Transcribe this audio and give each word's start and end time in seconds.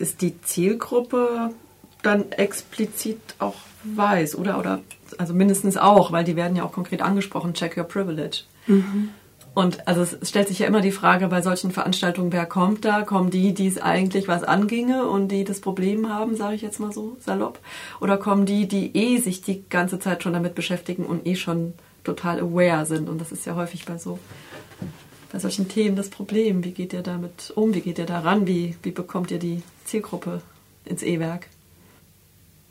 ist 0.00 0.22
die 0.22 0.40
Zielgruppe 0.42 1.50
dann 2.02 2.32
explizit 2.32 3.20
auch 3.38 3.56
weiß, 3.84 4.36
oder? 4.36 4.58
Oder 4.58 4.80
also 5.18 5.34
mindestens 5.34 5.76
auch, 5.76 6.12
weil 6.12 6.24
die 6.24 6.36
werden 6.36 6.56
ja 6.56 6.64
auch 6.64 6.72
konkret 6.72 7.02
angesprochen, 7.02 7.54
check 7.54 7.76
your 7.76 7.84
privilege. 7.84 8.42
Mhm. 8.66 9.10
Und 9.52 9.88
also 9.88 10.02
es 10.02 10.28
stellt 10.28 10.46
sich 10.48 10.60
ja 10.60 10.66
immer 10.68 10.80
die 10.80 10.92
Frage 10.92 11.26
bei 11.26 11.42
solchen 11.42 11.72
Veranstaltungen, 11.72 12.32
wer 12.32 12.46
kommt 12.46 12.84
da? 12.84 13.02
Kommen 13.02 13.30
die, 13.30 13.52
die 13.52 13.66
es 13.66 13.78
eigentlich 13.78 14.28
was 14.28 14.44
anginge 14.44 15.08
und 15.08 15.28
die 15.28 15.44
das 15.44 15.60
Problem 15.60 16.08
haben, 16.08 16.36
sage 16.36 16.54
ich 16.54 16.62
jetzt 16.62 16.78
mal 16.78 16.92
so 16.92 17.16
salopp? 17.20 17.58
Oder 18.00 18.16
kommen 18.16 18.46
die, 18.46 18.68
die 18.68 18.96
eh 18.96 19.18
sich 19.18 19.42
die 19.42 19.64
ganze 19.68 19.98
Zeit 19.98 20.22
schon 20.22 20.34
damit 20.34 20.54
beschäftigen 20.54 21.04
und 21.04 21.26
eh 21.26 21.34
schon 21.34 21.74
total 22.04 22.38
aware 22.38 22.86
sind? 22.86 23.08
Und 23.08 23.20
das 23.20 23.32
ist 23.32 23.44
ja 23.44 23.56
häufig 23.56 23.86
bei 23.86 23.98
so 23.98 24.18
bei 25.32 25.38
solchen 25.38 25.68
Themen 25.68 25.96
das 25.96 26.10
Problem. 26.10 26.64
Wie 26.64 26.72
geht 26.72 26.92
ihr 26.92 27.02
damit 27.02 27.52
um? 27.54 27.74
Wie 27.74 27.80
geht 27.80 27.98
ihr 27.98 28.06
da 28.06 28.20
ran? 28.20 28.46
Wie, 28.46 28.76
wie 28.82 28.90
bekommt 28.90 29.30
ihr 29.30 29.38
die 29.38 29.62
Zielgruppe 29.90 30.40
ins 30.84 31.02
E-Werk? 31.02 31.48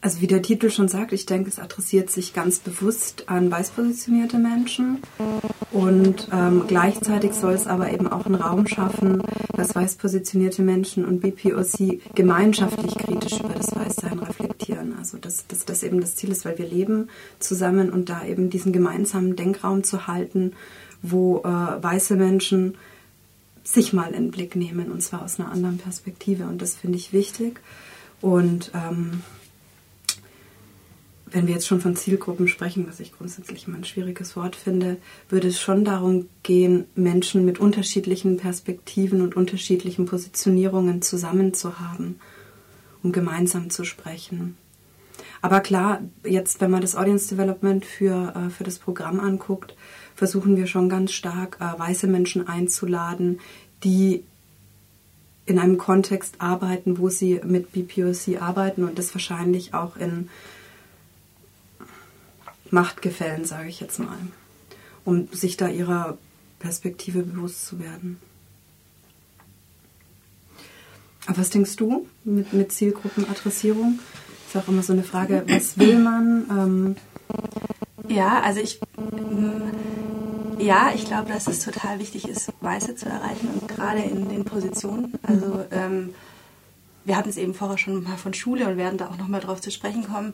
Also 0.02 0.22
wie 0.22 0.28
der 0.28 0.42
Titel 0.42 0.70
schon 0.70 0.88
sagt, 0.88 1.12
ich 1.12 1.26
denke, 1.26 1.50
es 1.50 1.60
adressiert 1.60 2.10
sich 2.10 2.34
ganz 2.34 2.60
bewusst 2.60 3.28
an 3.28 3.52
weiß 3.52 3.72
positionierte 3.72 4.38
Menschen 4.38 5.00
und 5.74 6.30
ähm, 6.32 6.64
gleichzeitig 6.70 7.34
soll 7.34 7.52
es 7.52 7.68
aber 7.68 7.92
eben 7.92 8.08
auch 8.08 8.26
einen 8.26 8.36
Raum 8.36 8.66
schaffen, 8.66 9.22
dass 9.58 9.76
weiß 9.76 9.96
positionierte 9.96 10.62
Menschen 10.62 11.04
und 11.04 11.20
BPOC 11.20 12.00
gemeinschaftlich 12.16 12.96
kritisch 12.98 13.42
über 13.42 13.54
das 13.54 13.76
Weißsein 13.76 14.20
reflektieren. 14.20 14.96
Also 14.98 15.18
dass, 15.18 15.46
dass 15.48 15.66
das 15.66 15.84
eben 15.84 16.00
das 16.00 16.16
Ziel 16.16 16.32
ist, 16.32 16.46
weil 16.46 16.58
wir 16.58 16.68
leben 16.68 17.10
zusammen 17.40 17.90
und 17.90 18.08
da 18.08 18.24
eben 18.24 18.50
diesen 18.50 18.72
gemeinsamen 18.72 19.36
Denkraum 19.36 19.84
zu 19.84 20.08
halten, 20.08 20.54
wo 21.02 21.40
äh, 21.40 21.44
weiße 21.44 22.16
Menschen 22.16 22.76
sich 23.74 23.94
mal 23.94 24.14
in 24.14 24.24
den 24.24 24.32
Blick 24.32 24.56
nehmen 24.56 24.92
und 24.92 25.02
zwar 25.02 25.24
aus 25.24 25.40
einer 25.40 25.52
anderen 25.52 25.78
Perspektive 25.78 26.46
und 26.46 26.62
das 26.62 26.76
finde 26.76 26.98
ich 26.98 27.14
wichtig 27.14 27.60
und 28.22 28.72
ähm, 28.74 29.22
wenn 31.32 31.48
wir 31.48 31.54
jetzt 31.54 31.68
schon 31.68 31.82
von 31.82 31.96
Zielgruppen 31.96 32.48
sprechen, 32.48 32.88
was 32.88 33.00
ich 33.00 33.16
grundsätzlich 33.16 33.68
immer 33.68 33.78
ein 33.78 33.84
schwieriges 33.84 34.36
Wort 34.36 34.56
finde, 34.56 34.98
würde 35.30 35.50
es 35.50 35.60
schon 35.60 35.86
darum 35.86 36.28
gehen, 36.44 36.86
Menschen 36.96 37.46
mit 37.46 37.60
unterschiedlichen 37.60 38.38
Perspektiven 38.38 39.22
und 39.22 39.36
unterschiedlichen 39.36 40.06
Positionierungen 40.06 41.02
zusammen 41.02 41.54
zu 41.54 41.80
haben, 41.80 42.20
um 43.04 43.12
gemeinsam 43.12 43.70
zu 43.70 43.84
sprechen. 43.84 44.58
Aber 45.42 45.62
klar, 45.62 46.02
jetzt, 46.26 46.62
wenn 46.62 46.72
man 46.72 46.82
das 46.82 46.96
Audience 46.96 47.30
Development 47.30 47.86
für, 47.86 48.34
äh, 48.36 48.50
für 48.50 48.64
das 48.64 48.80
Programm 48.80 49.20
anguckt, 49.20 49.76
versuchen 50.20 50.58
wir 50.58 50.68
schon 50.68 50.90
ganz 50.90 51.14
stark, 51.14 51.58
äh, 51.62 51.80
weiße 51.80 52.06
Menschen 52.06 52.46
einzuladen, 52.46 53.40
die 53.86 54.26
in 55.46 55.58
einem 55.58 55.78
Kontext 55.78 56.36
arbeiten, 56.40 56.98
wo 56.98 57.08
sie 57.08 57.40
mit 57.46 57.72
BPOC 57.72 58.42
arbeiten 58.42 58.84
und 58.84 59.00
das 59.00 59.16
wahrscheinlich 59.16 59.74
auch 59.74 59.96
in 59.96 60.30
Machtgefällen, 62.70 63.46
sage 63.46 63.70
ich 63.70 63.80
jetzt 63.80 63.98
mal, 63.98 64.18
um 65.06 65.30
sich 65.32 65.56
da 65.56 65.70
ihrer 65.70 66.18
Perspektive 66.60 67.24
bewusst 67.24 67.66
zu 67.66 67.80
werden. 67.80 68.20
Aber 71.28 71.38
was 71.38 71.50
denkst 71.50 71.78
du 71.78 72.08
mit, 72.26 72.52
mit 72.52 72.74
Zielgruppenadressierung? 72.74 74.00
Ist 74.48 74.58
auch 74.58 74.68
immer 74.68 74.84
so 74.84 74.92
eine 74.92 75.04
Frage, 75.04 75.46
was 75.48 75.78
will 75.80 75.98
man? 75.98 76.46
Ähm 76.50 76.96
ja, 78.10 78.42
also 78.42 78.60
ich, 78.60 78.80
ja, 80.60 80.92
ich 80.94 81.06
glaube, 81.06 81.32
dass 81.32 81.48
es 81.48 81.60
total 81.60 82.00
wichtig 82.00 82.28
ist, 82.28 82.52
Weiße 82.62 82.96
zu 82.96 83.08
erreichen 83.08 83.50
und 83.50 83.68
gerade 83.68 84.02
in 84.02 84.30
den 84.30 84.46
Positionen. 84.46 85.14
Also 85.24 85.66
ähm, 85.72 86.14
wir 87.06 87.18
hatten 87.18 87.30
es 87.30 87.38
eben 87.38 87.54
vorher 87.54 87.78
schon 87.78 88.04
mal 88.04 88.18
von 88.18 88.34
Schule 88.34 88.68
und 88.68 88.78
werden 88.78 88.98
da 88.98 89.10
auch 89.10 89.18
noch 89.18 89.28
mal 89.28 89.42
drauf 89.42 89.62
zu 89.62 89.72
sprechen 89.72 90.06
kommen 90.06 90.34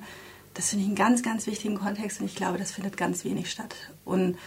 das 0.56 0.70
finde 0.70 0.84
ich 0.84 0.88
einen 0.88 0.96
ganz, 0.96 1.22
ganz 1.22 1.46
wichtigen 1.48 1.78
Kontext 1.78 2.20
und 2.20 2.26
ich 2.26 2.36
glaube, 2.36 2.58
das 2.58 2.72
findet 2.72 2.98
ganz 2.98 3.24
wenig 3.26 3.52
statt. 3.52 3.76
Und 4.06 4.38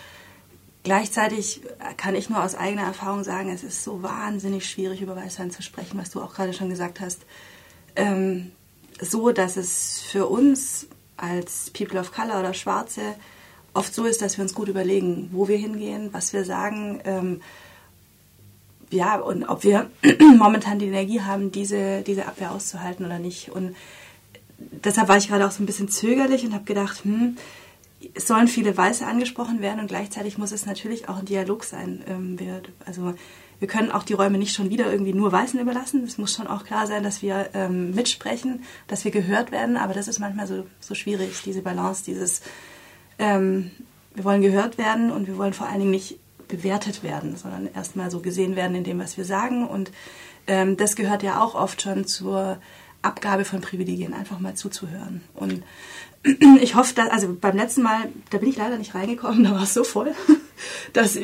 gleichzeitig 0.83 1.61
kann 1.97 2.15
ich 2.15 2.31
nur 2.31 2.43
aus 2.43 2.55
eigener 2.55 2.83
Erfahrung 2.83 3.25
sagen, 3.25 3.51
es 3.51 3.63
ist 3.63 3.85
so 3.85 4.03
wahnsinnig 4.03 4.69
schwierig, 4.69 5.03
über 5.03 5.15
Weißwein 5.15 5.51
zu 5.51 5.63
sprechen, 5.63 5.99
was 5.99 6.11
du 6.11 6.23
auch 6.23 6.35
gerade 6.35 6.55
schon 6.55 6.71
gesagt 6.71 7.01
hast. 7.01 7.21
Ähm, 7.95 8.53
so, 9.01 9.33
dass 9.33 9.57
es 9.57 10.01
für 10.01 10.27
uns 10.27 10.89
als 11.19 11.71
People 11.71 12.01
of 12.01 12.13
Color 12.13 12.41
oder 12.41 12.55
Schwarze 12.55 13.15
oft 13.75 13.95
so 13.95 14.05
ist, 14.05 14.23
dass 14.23 14.39
wir 14.39 14.43
uns 14.43 14.55
gut 14.55 14.69
überlegen, 14.69 15.31
wo 15.33 15.49
wir 15.49 15.57
hingehen, 15.57 16.09
was 16.13 16.33
wir 16.33 16.45
sagen. 16.45 17.01
Ähm, 17.05 17.41
ja, 18.91 19.17
und 19.17 19.45
ob 19.45 19.65
wir 19.65 19.91
momentan 20.39 20.79
die 20.79 20.87
Energie 20.87 21.21
haben, 21.21 21.53
diese, 21.53 22.03
diese 22.03 22.27
Abwehr 22.27 22.53
auszuhalten 22.53 23.05
oder 23.05 23.19
nicht. 23.19 23.51
Und 23.51 23.77
deshalb 24.59 25.09
war 25.09 25.17
ich 25.17 25.29
gerade 25.29 25.47
auch 25.47 25.51
so 25.51 25.63
ein 25.63 25.67
bisschen 25.67 25.89
zögerlich 25.89 26.45
und 26.45 26.55
habe 26.55 26.65
gedacht, 26.65 27.05
hm, 27.05 27.37
es 28.15 28.27
sollen 28.27 28.49
viele 28.49 28.77
Weiße 28.77 29.05
angesprochen 29.07 29.61
werden 29.61 29.81
und 29.81 29.89
gleichzeitig 29.89 30.39
muss 30.39 30.53
es 30.53 30.67
natürlich 30.67 31.09
auch 31.09 31.19
ein 31.19 31.25
Dialog 31.25 31.65
sein. 31.65 32.03
Ähm, 32.09 32.39
wir, 32.39 32.63
also 32.87 33.15
wir 33.59 33.69
können 33.69 33.91
auch 33.91 34.05
die 34.05 34.13
Räume 34.13 34.39
nicht 34.39 34.55
schon 34.55 34.71
wieder 34.71 34.91
irgendwie 34.91 35.13
nur 35.13 35.33
Weißen 35.33 35.59
überlassen. 35.59 36.05
Es 36.05 36.17
muss 36.17 36.33
schon 36.33 36.47
auch 36.47 36.65
klar 36.65 36.87
sein, 36.87 37.03
dass 37.03 37.23
wir 37.23 37.51
ähm, 37.55 37.93
mitsprechen, 37.93 38.63
dass 38.87 39.05
wir 39.05 39.11
gehört 39.11 39.51
werden. 39.51 39.77
Aber 39.77 39.95
das 39.95 40.07
ist 40.07 40.21
manchmal 40.21 40.47
so, 40.47 40.65
so 40.81 40.95
schwierig, 40.95 41.43
diese 41.45 41.63
Balance, 41.63 42.05
dieses 42.05 42.41
ähm, 43.19 43.71
wir 44.15 44.25
wollen 44.25 44.43
gehört 44.43 44.79
werden 44.79 45.11
und 45.11 45.27
wir 45.27 45.39
wollen 45.39 45.53
vor 45.53 45.69
allen 45.69 45.81
Dingen 45.81 45.91
nicht 45.91 46.19
bewertet 46.49 47.03
werden, 47.03 47.37
sondern 47.37 47.69
erstmal 47.73 48.11
so 48.11 48.21
gesehen 48.21 48.57
werden 48.57 48.75
in 48.75 48.85
dem, 48.85 48.99
was 48.99 49.17
wir 49.17 49.25
sagen. 49.25 49.67
Und 49.67 49.93
ähm, 50.47 50.77
das 50.77 50.97
gehört 50.97 51.23
ja 51.23 51.41
auch 51.41 51.55
oft 51.55 51.83
schon 51.83 52.07
zur 52.07 52.59
Abgabe 53.03 53.45
von 53.45 53.61
Privilegien, 53.61 54.15
einfach 54.15 54.41
mal 54.41 54.55
zuzuhören. 54.55 55.23
Und 55.35 55.63
ich 56.61 56.75
hoffe, 56.75 56.95
dass, 56.95 57.11
also 57.11 57.37
beim 57.41 57.57
letzten 57.57 57.83
Mal, 57.83 58.09
da 58.31 58.39
bin 58.39 58.49
ich 58.49 58.57
leider 58.57 58.79
nicht 58.79 58.95
reingekommen, 58.95 59.45
da 59.45 59.53
war 59.53 59.63
es 59.63 59.75
so 59.75 59.85
voll. 59.85 60.15
Das, 60.93 61.17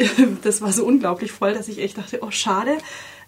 das 0.42 0.62
war 0.62 0.72
so 0.72 0.84
unglaublich 0.84 1.32
voll, 1.32 1.54
dass 1.54 1.66
ich 1.66 1.80
echt 1.80 1.98
dachte, 1.98 2.20
oh 2.22 2.30
schade. 2.30 2.78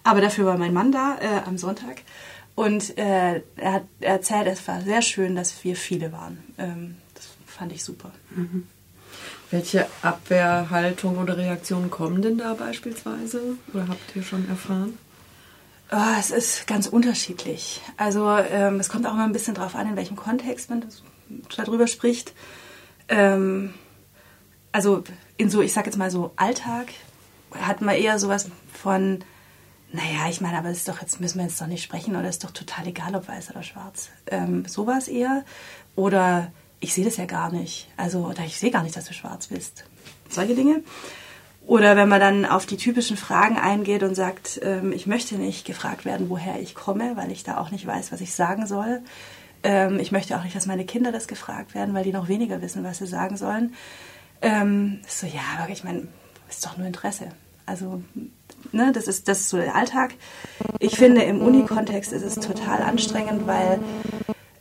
Aber 0.05 0.21
dafür 0.21 0.45
war 0.45 0.57
mein 0.57 0.71
Mann 0.71 0.93
da 0.93 1.17
äh, 1.19 1.41
am 1.45 1.57
Sonntag. 1.57 2.01
Und 2.55 2.97
äh, 2.97 3.41
er 3.57 3.73
hat 3.73 3.83
erzählt, 3.99 4.47
es 4.47 4.65
war 4.69 4.81
sehr 4.81 5.01
schön, 5.01 5.35
dass 5.35 5.65
wir 5.65 5.75
viele 5.75 6.13
waren. 6.13 6.37
Ähm, 6.57 6.95
fand 7.57 7.73
ich 7.73 7.83
super. 7.83 8.11
Mhm. 8.35 8.67
Welche 9.49 9.87
Abwehrhaltung 10.01 11.17
oder 11.17 11.37
Reaktionen 11.37 11.89
kommen 11.89 12.21
denn 12.21 12.37
da 12.37 12.53
beispielsweise? 12.53 13.41
Oder 13.73 13.87
habt 13.87 14.15
ihr 14.15 14.23
schon 14.23 14.47
erfahren? 14.49 14.97
Oh, 15.91 16.19
es 16.19 16.31
ist 16.31 16.67
ganz 16.67 16.87
unterschiedlich. 16.87 17.81
Also 17.95 18.29
ähm, 18.29 18.79
es 18.79 18.89
kommt 18.89 19.07
auch 19.07 19.13
immer 19.13 19.23
ein 19.23 19.31
bisschen 19.31 19.55
darauf 19.55 19.75
an, 19.75 19.87
in 19.87 19.95
welchem 19.95 20.17
Kontext 20.17 20.69
man 20.69 20.85
darüber 21.55 21.87
spricht. 21.87 22.33
Ähm, 23.07 23.73
also 24.73 25.03
in 25.37 25.49
so, 25.49 25.61
ich 25.61 25.71
sag 25.71 25.85
jetzt 25.85 25.97
mal 25.97 26.11
so 26.11 26.33
Alltag 26.35 26.87
hat 27.53 27.81
man 27.81 27.95
eher 27.95 28.19
sowas 28.19 28.49
von, 28.73 29.23
naja, 29.93 30.27
ich 30.29 30.41
meine, 30.41 30.57
aber 30.57 30.69
es 30.69 30.79
ist 30.79 30.89
doch, 30.89 31.01
jetzt 31.01 31.21
müssen 31.21 31.37
wir 31.37 31.45
jetzt 31.45 31.61
doch 31.61 31.67
nicht 31.67 31.83
sprechen 31.83 32.17
oder 32.17 32.27
ist 32.27 32.43
doch 32.43 32.51
total 32.51 32.87
egal, 32.87 33.15
ob 33.15 33.29
weiß 33.29 33.51
oder 33.51 33.63
schwarz. 33.63 34.09
Ähm, 34.27 34.65
sowas 34.65 35.07
eher. 35.07 35.45
Oder 35.95 36.51
ich 36.79 36.93
sehe 36.93 37.05
das 37.05 37.17
ja 37.17 37.25
gar 37.25 37.51
nicht. 37.51 37.87
Also, 37.97 38.33
ich 38.45 38.59
sehe 38.59 38.71
gar 38.71 38.83
nicht, 38.83 38.95
dass 38.95 39.05
du 39.05 39.13
schwarz 39.13 39.47
bist. 39.47 39.85
Solche 40.29 40.55
Dinge. 40.55 40.83
Oder 41.65 41.97
wenn 41.97 42.07
man 42.07 42.21
dann 42.21 42.45
auf 42.45 42.65
die 42.65 42.77
typischen 42.77 43.17
Fragen 43.17 43.57
eingeht 43.57 44.01
und 44.01 44.15
sagt, 44.15 44.61
ähm, 44.63 44.93
ich 44.93 45.05
möchte 45.05 45.35
nicht 45.35 45.65
gefragt 45.65 46.05
werden, 46.05 46.29
woher 46.29 46.61
ich 46.61 46.75
komme, 46.75 47.17
weil 47.17 47.29
ich 47.29 47.43
da 47.43 47.57
auch 47.57 47.71
nicht 47.71 47.85
weiß, 47.85 48.13
was 48.13 48.21
ich 48.21 48.33
sagen 48.33 48.67
soll. 48.67 49.01
Ähm, 49.63 49.99
ich 49.99 50.13
möchte 50.13 50.37
auch 50.37 50.43
nicht, 50.43 50.55
dass 50.55 50.65
meine 50.65 50.85
Kinder 50.85 51.11
das 51.11 51.27
gefragt 51.27 51.75
werden, 51.75 51.93
weil 51.93 52.05
die 52.05 52.13
noch 52.13 52.29
weniger 52.29 52.61
wissen, 52.61 52.85
was 52.85 52.99
sie 52.99 53.07
sagen 53.07 53.35
sollen. 53.35 53.73
Ähm, 54.41 55.01
so, 55.07 55.27
ja, 55.27 55.41
aber 55.61 55.71
ich 55.73 55.83
meine, 55.83 56.07
ist 56.49 56.65
doch 56.65 56.77
nur 56.77 56.87
Interesse. 56.87 57.29
Also, 57.65 58.01
ne, 58.71 58.93
das 58.93 59.09
ist, 59.09 59.27
das 59.27 59.41
ist 59.41 59.49
so 59.49 59.57
der 59.57 59.75
Alltag. 59.75 60.13
Ich 60.79 60.95
finde, 60.95 61.23
im 61.23 61.41
Uni-Kontext 61.41 62.13
ist 62.13 62.23
es 62.23 62.35
total 62.35 62.81
anstrengend, 62.81 63.45
weil 63.45 63.79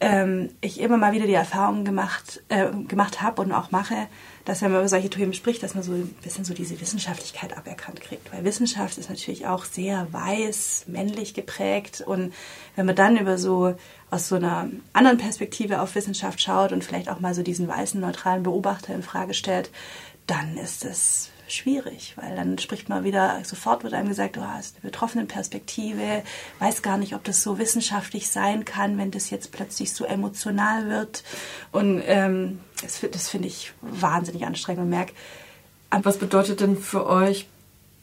ähm, 0.00 0.50
ich 0.60 0.80
immer 0.80 0.96
mal 0.96 1.12
wieder 1.12 1.26
die 1.26 1.34
Erfahrung 1.34 1.84
gemacht, 1.84 2.42
äh, 2.48 2.70
gemacht 2.86 3.22
habe 3.22 3.42
und 3.42 3.52
auch 3.52 3.70
mache, 3.70 4.08
dass 4.44 4.62
wenn 4.62 4.70
man 4.70 4.80
über 4.80 4.88
solche 4.88 5.10
Themen 5.10 5.32
spricht, 5.32 5.62
dass 5.62 5.74
man 5.74 5.82
so 5.82 5.92
ein 5.92 6.08
bisschen 6.22 6.44
so 6.44 6.54
diese 6.54 6.80
Wissenschaftlichkeit 6.80 7.56
aberkannt 7.56 8.00
kriegt. 8.00 8.32
Weil 8.32 8.44
Wissenschaft 8.44 8.98
ist 8.98 9.10
natürlich 9.10 9.46
auch 9.46 9.64
sehr 9.64 10.06
weiß, 10.12 10.84
männlich 10.86 11.34
geprägt. 11.34 12.00
Und 12.00 12.32
wenn 12.76 12.86
man 12.86 12.94
dann 12.94 13.16
über 13.16 13.38
so 13.38 13.74
aus 14.10 14.28
so 14.28 14.36
einer 14.36 14.68
anderen 14.92 15.18
Perspektive 15.18 15.80
auf 15.80 15.94
Wissenschaft 15.94 16.40
schaut 16.40 16.72
und 16.72 16.84
vielleicht 16.84 17.08
auch 17.08 17.20
mal 17.20 17.34
so 17.34 17.42
diesen 17.42 17.66
weißen, 17.66 18.00
neutralen 18.00 18.42
Beobachter 18.42 18.94
in 18.94 19.02
Frage 19.02 19.34
stellt, 19.34 19.70
dann 20.26 20.56
ist 20.56 20.84
es 20.84 21.30
schwierig, 21.48 22.14
weil 22.16 22.34
dann 22.36 22.58
spricht 22.58 22.88
man 22.88 23.04
wieder, 23.04 23.40
sofort 23.44 23.84
wird 23.84 23.94
einem 23.94 24.08
gesagt, 24.08 24.36
du 24.36 24.46
hast 24.46 24.76
eine 24.76 24.90
betroffene 24.90 25.26
Perspektive, 25.26 26.22
weiß 26.58 26.82
gar 26.82 26.98
nicht, 26.98 27.14
ob 27.14 27.24
das 27.24 27.42
so 27.42 27.58
wissenschaftlich 27.58 28.28
sein 28.28 28.64
kann, 28.64 28.98
wenn 28.98 29.10
das 29.10 29.30
jetzt 29.30 29.52
plötzlich 29.52 29.92
so 29.92 30.04
emotional 30.04 30.88
wird. 30.88 31.24
Und 31.72 32.02
ähm, 32.06 32.60
das, 32.82 33.00
das 33.12 33.28
finde 33.28 33.48
ich 33.48 33.72
wahnsinnig 33.80 34.44
anstrengend 34.44 34.82
und 34.84 34.90
merke. 34.90 35.12
Was 35.90 36.18
bedeutet 36.18 36.60
denn 36.60 36.76
für 36.76 37.06
euch 37.06 37.46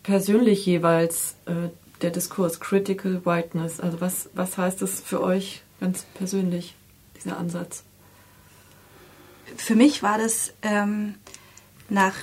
persönlich 0.03 0.65
jeweils 0.65 1.35
äh, 1.45 1.69
der 2.01 2.11
Diskurs 2.11 2.59
Critical 2.59 3.25
Whiteness? 3.25 3.79
Also 3.79 4.01
was, 4.01 4.29
was 4.33 4.57
heißt 4.57 4.81
das 4.81 4.99
für 5.01 5.21
euch 5.21 5.63
ganz 5.79 6.05
persönlich, 6.13 6.75
dieser 7.15 7.37
Ansatz? 7.37 7.83
Für 9.57 9.75
mich 9.75 10.01
war 10.01 10.17
das 10.17 10.53
ähm, 10.61 11.15
nach, 11.89 12.15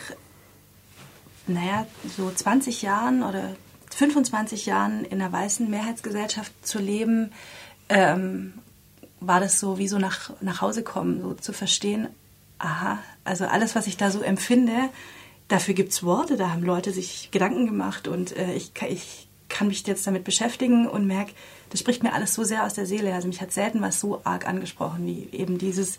naja, 1.46 1.86
so 2.16 2.30
20 2.30 2.82
Jahren 2.82 3.22
oder 3.22 3.56
25 3.94 4.66
Jahren 4.66 5.04
in 5.04 5.20
einer 5.20 5.32
weißen 5.32 5.68
Mehrheitsgesellschaft 5.68 6.52
zu 6.66 6.78
leben, 6.78 7.32
ähm, 7.88 8.54
war 9.20 9.40
das 9.40 9.60
so 9.60 9.78
wie 9.78 9.88
so 9.88 9.98
nach, 9.98 10.30
nach 10.40 10.60
Hause 10.60 10.82
kommen, 10.82 11.20
so 11.20 11.34
zu 11.34 11.52
verstehen, 11.52 12.08
aha, 12.58 12.98
also 13.24 13.46
alles, 13.46 13.74
was 13.74 13.86
ich 13.86 13.96
da 13.96 14.10
so 14.10 14.20
empfinde, 14.20 14.90
dafür 15.48 15.74
gibt 15.74 15.92
es 15.92 16.02
Worte, 16.02 16.36
da 16.36 16.50
haben 16.50 16.62
Leute 16.62 16.92
sich 16.92 17.30
Gedanken 17.30 17.66
gemacht 17.66 18.08
und 18.08 18.36
äh, 18.36 18.54
ich, 18.54 18.72
ich 18.88 19.28
kann 19.48 19.68
mich 19.68 19.86
jetzt 19.86 20.06
damit 20.06 20.24
beschäftigen 20.24 20.86
und 20.86 21.06
merke, 21.06 21.32
das 21.70 21.80
spricht 21.80 22.02
mir 22.02 22.12
alles 22.12 22.34
so 22.34 22.44
sehr 22.44 22.64
aus 22.64 22.74
der 22.74 22.86
Seele. 22.86 23.12
Also 23.14 23.28
mich 23.28 23.40
hat 23.40 23.52
selten 23.52 23.82
was 23.82 24.00
so 24.00 24.20
arg 24.24 24.46
angesprochen 24.46 25.06
wie 25.06 25.28
eben 25.36 25.58
dieses 25.58 25.98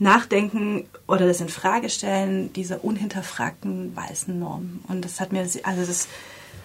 Nachdenken 0.00 0.88
oder 1.06 1.26
das 1.26 1.42
Infragestellen 1.42 2.52
dieser 2.54 2.82
unhinterfragten 2.82 3.94
weißen 3.94 4.36
Normen. 4.36 4.82
Und 4.88 5.04
das 5.04 5.20
hat 5.20 5.30
mir, 5.30 5.42
also 5.42 5.84
das 5.86 6.08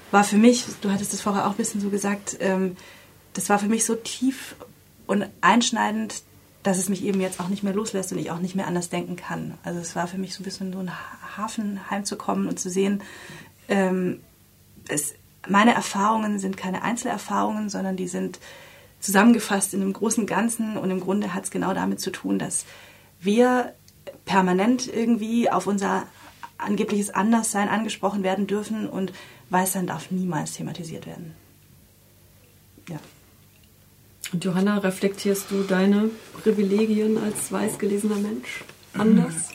war 0.10 0.24
für 0.24 0.38
mich, 0.38 0.64
du 0.82 0.90
hattest 0.90 1.12
das 1.12 1.22
vorher 1.22 1.46
auch 1.46 1.52
ein 1.52 1.58
bisschen 1.58 1.82
so 1.82 1.90
gesagt, 1.90 2.38
ähm, 2.40 2.78
das 3.34 3.50
war 3.50 3.60
für 3.60 3.68
mich 3.68 3.84
so 3.84 3.96
tief 3.96 4.56
und 5.06 5.26
einschneidend, 5.42 6.24
dass 6.64 6.78
es 6.78 6.88
mich 6.88 7.04
eben 7.04 7.20
jetzt 7.20 7.42
auch 7.42 7.50
nicht 7.50 7.62
mehr 7.62 7.74
loslässt 7.74 8.14
und 8.14 8.20
ich 8.20 8.32
auch 8.32 8.40
nicht 8.40 8.56
mehr 8.56 8.68
anders 8.68 8.88
denken 8.88 9.18
kann. 9.18 9.58
Also 9.64 9.82
es 9.82 9.98
war 9.98 10.08
für 10.08 10.18
mich 10.18 10.34
so 10.34 10.42
ein 10.42 10.46
bisschen 10.46 10.72
so 10.72 10.80
ein 10.80 10.92
Hafen 11.38 11.92
heimzukommen 11.92 12.48
und 12.48 12.58
zu 12.58 12.70
sehen, 12.70 13.04
ähm, 13.68 14.22
es, 14.88 15.14
meine 15.46 15.74
Erfahrungen 15.74 16.40
sind 16.40 16.56
keine 16.56 16.84
Einzelerfahrungen, 16.84 17.70
sondern 17.70 17.98
die 17.98 18.08
sind 18.08 18.40
zusammengefasst 19.02 19.74
in 19.74 19.82
einem 19.82 19.92
großen 19.92 20.26
Ganzen 20.26 20.78
und 20.78 20.90
im 20.90 21.02
Grunde 21.02 21.34
hat 21.34 21.44
es 21.44 21.52
genau 21.52 21.74
damit 21.74 22.00
zu 22.00 22.12
tun, 22.12 22.40
dass 22.40 22.66
wir 23.26 23.74
permanent 24.26 24.88
irgendwie 24.88 25.50
auf 25.50 25.68
unser 25.68 26.08
angebliches 26.58 27.10
Anderssein 27.10 27.68
angesprochen 27.68 28.24
werden 28.24 28.48
dürfen 28.48 28.88
und 28.88 29.14
Weißsein 29.50 29.88
darf 29.88 30.12
niemals 30.12 30.54
thematisiert 30.54 31.06
werden. 31.06 31.34
Ja. 32.90 33.00
Und 34.34 34.44
Johanna, 34.44 34.80
reflektierst 34.80 35.52
du 35.52 35.64
deine 35.64 36.10
Privilegien 36.42 37.18
als 37.18 37.52
weiß 37.52 37.78
gelesener 37.78 38.16
Mensch 38.16 38.64
anders? 38.94 39.50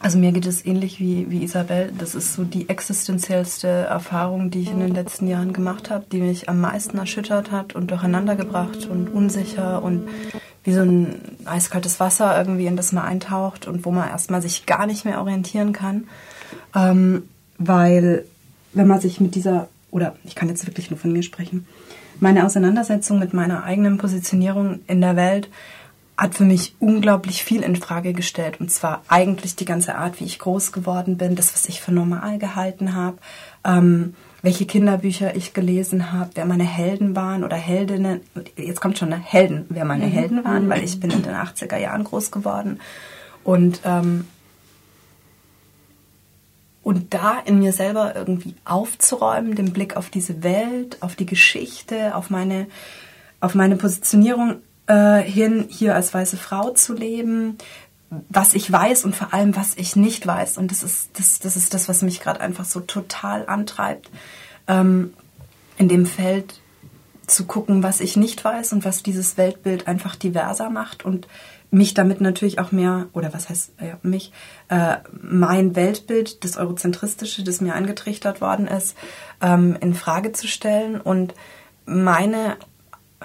Also 0.00 0.18
mir 0.18 0.32
geht 0.32 0.46
es 0.46 0.64
ähnlich 0.64 1.00
wie, 1.00 1.30
wie 1.30 1.42
Isabel. 1.42 1.92
Das 1.96 2.14
ist 2.14 2.34
so 2.34 2.44
die 2.44 2.68
existenziellste 2.68 3.66
Erfahrung, 3.66 4.50
die 4.50 4.60
ich 4.60 4.70
in 4.70 4.80
den 4.80 4.94
letzten 4.94 5.26
Jahren 5.26 5.52
gemacht 5.52 5.90
habe, 5.90 6.04
die 6.12 6.20
mich 6.20 6.48
am 6.48 6.60
meisten 6.60 6.98
erschüttert 6.98 7.50
hat 7.50 7.74
und 7.74 7.90
durcheinandergebracht 7.90 8.86
und 8.86 9.08
unsicher 9.08 9.82
und 9.82 10.06
wie 10.66 10.72
so 10.72 10.82
ein 10.82 11.14
eiskaltes 11.44 12.00
Wasser 12.00 12.36
irgendwie, 12.36 12.66
in 12.66 12.76
das 12.76 12.92
man 12.92 13.04
eintaucht 13.04 13.66
und 13.66 13.84
wo 13.84 13.92
man 13.92 14.08
erstmal 14.08 14.42
sich 14.42 14.66
gar 14.66 14.86
nicht 14.86 15.04
mehr 15.04 15.20
orientieren 15.20 15.72
kann. 15.72 16.08
Ähm, 16.74 17.22
weil 17.56 18.24
wenn 18.72 18.88
man 18.88 19.00
sich 19.00 19.20
mit 19.20 19.36
dieser, 19.36 19.68
oder 19.90 20.16
ich 20.24 20.34
kann 20.34 20.48
jetzt 20.48 20.66
wirklich 20.66 20.90
nur 20.90 20.98
von 20.98 21.12
mir 21.12 21.22
sprechen, 21.22 21.66
meine 22.18 22.44
Auseinandersetzung 22.44 23.18
mit 23.18 23.32
meiner 23.32 23.62
eigenen 23.62 23.96
Positionierung 23.96 24.80
in 24.88 25.00
der 25.00 25.16
Welt 25.16 25.48
hat 26.16 26.34
für 26.34 26.44
mich 26.44 26.74
unglaublich 26.78 27.44
viel 27.44 27.62
in 27.62 27.76
Frage 27.76 28.12
gestellt. 28.12 28.58
Und 28.60 28.70
zwar 28.70 29.02
eigentlich 29.08 29.54
die 29.56 29.66
ganze 29.66 29.96
Art, 29.96 30.18
wie 30.18 30.24
ich 30.24 30.38
groß 30.38 30.72
geworden 30.72 31.18
bin, 31.18 31.36
das, 31.36 31.52
was 31.52 31.68
ich 31.68 31.80
für 31.80 31.92
normal 31.92 32.38
gehalten 32.38 32.94
habe, 32.94 33.18
ähm, 33.64 34.14
welche 34.40 34.64
Kinderbücher 34.64 35.34
ich 35.34 35.52
gelesen 35.52 36.12
habe, 36.12 36.30
wer 36.34 36.46
meine 36.46 36.64
Helden 36.64 37.16
waren 37.16 37.44
oder 37.44 37.56
Heldinnen. 37.56 38.20
Jetzt 38.56 38.80
kommt 38.80 38.96
schon 38.96 39.12
eine 39.12 39.22
Helden, 39.22 39.66
wer 39.68 39.84
meine 39.84 40.06
mhm. 40.06 40.12
Helden 40.12 40.44
waren, 40.44 40.68
weil 40.68 40.84
ich 40.84 41.00
bin 41.00 41.10
in 41.10 41.22
den 41.22 41.34
80er 41.34 41.76
Jahren 41.76 42.04
groß 42.04 42.30
geworden. 42.30 42.80
Und 43.44 43.80
ähm, 43.84 44.26
und 46.86 47.14
da 47.14 47.40
in 47.44 47.58
mir 47.58 47.72
selber 47.72 48.14
irgendwie 48.14 48.54
aufzuräumen, 48.64 49.56
den 49.56 49.72
Blick 49.72 49.96
auf 49.96 50.08
diese 50.08 50.44
Welt, 50.44 50.98
auf 51.00 51.16
die 51.16 51.26
Geschichte, 51.26 52.14
auf 52.14 52.30
meine, 52.30 52.68
auf 53.40 53.56
meine 53.56 53.74
Positionierung 53.74 54.58
äh, 54.86 55.20
hin, 55.22 55.66
hier 55.68 55.94
als 55.94 56.12
weiße 56.12 56.36
Frau 56.36 56.70
zu 56.70 56.94
leben, 56.94 57.58
was 58.28 58.54
ich 58.54 58.70
weiß 58.70 59.04
und 59.04 59.16
vor 59.16 59.34
allem, 59.34 59.56
was 59.56 59.74
ich 59.76 59.96
nicht 59.96 60.26
weiß. 60.26 60.58
Und 60.58 60.70
das 60.70 60.82
ist 60.82 61.10
das, 61.18 61.38
das, 61.40 61.56
ist 61.56 61.74
das 61.74 61.88
was 61.88 62.02
mich 62.02 62.20
gerade 62.20 62.40
einfach 62.40 62.64
so 62.64 62.80
total 62.80 63.46
antreibt, 63.46 64.10
ähm, 64.68 65.12
in 65.76 65.88
dem 65.88 66.06
Feld 66.06 66.60
zu 67.26 67.44
gucken, 67.44 67.82
was 67.82 68.00
ich 68.00 68.16
nicht 68.16 68.44
weiß 68.44 68.72
und 68.72 68.84
was 68.84 69.02
dieses 69.02 69.36
Weltbild 69.36 69.88
einfach 69.88 70.14
diverser 70.14 70.70
macht 70.70 71.04
und 71.04 71.26
mich 71.70 71.94
damit 71.94 72.20
natürlich 72.20 72.58
auch 72.58 72.70
mehr, 72.70 73.08
oder 73.12 73.34
was 73.34 73.48
heißt 73.48 73.72
ja, 73.80 73.98
mich, 74.02 74.32
äh, 74.68 74.96
mein 75.20 75.74
Weltbild, 75.74 76.44
das 76.44 76.56
Eurozentristische, 76.56 77.42
das 77.42 77.60
mir 77.60 77.74
angetrichtert 77.74 78.40
worden 78.40 78.68
ist, 78.68 78.96
ähm, 79.42 79.76
in 79.80 79.94
Frage 79.94 80.32
zu 80.32 80.46
stellen. 80.46 81.00
Und 81.00 81.34
meine, 81.84 82.56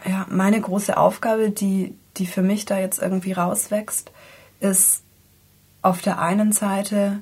ja, 0.05 0.25
meine 0.29 0.59
große 0.59 0.97
Aufgabe, 0.97 1.49
die, 1.49 1.95
die 2.17 2.25
für 2.25 2.41
mich 2.41 2.65
da 2.65 2.79
jetzt 2.79 3.01
irgendwie 3.01 3.33
rauswächst, 3.33 4.11
ist 4.59 5.03
auf 5.81 6.01
der 6.01 6.19
einen 6.19 6.51
Seite, 6.51 7.21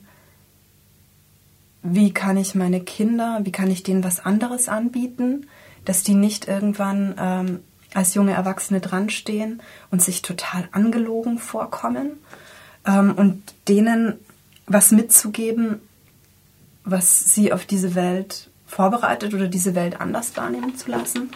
wie 1.82 2.14
kann 2.14 2.38
ich 2.38 2.56
meine 2.56 2.82
Kinder, 2.82 3.40
wie 3.44 3.52
kann 3.52 3.72
ich 3.72 3.84
denen 3.84 4.04
was 4.04 4.20
anderes 4.20 4.68
anbieten, 4.68 5.48
dass 5.86 6.04
die 6.04 6.14
nicht 6.14 6.48
irgendwann 6.48 7.16
ähm, 7.18 7.60
als 7.94 8.14
junge 8.14 8.34
Erwachsene 8.34 8.82
dranstehen 8.82 9.62
und 9.90 10.02
sich 10.02 10.22
total 10.22 10.68
angelogen 10.72 11.40
vorkommen 11.40 12.12
ähm, 12.86 13.14
und 13.16 13.42
denen 13.68 14.20
was 14.68 14.92
mitzugeben, 14.92 15.80
was 16.84 17.34
sie 17.34 17.54
auf 17.54 17.66
diese 17.66 17.96
Welt 17.96 18.50
vorbereitet 18.68 19.34
oder 19.34 19.48
diese 19.48 19.74
Welt 19.74 20.00
anders 20.00 20.36
wahrnehmen 20.38 20.76
zu 20.76 20.92
lassen. 20.92 21.32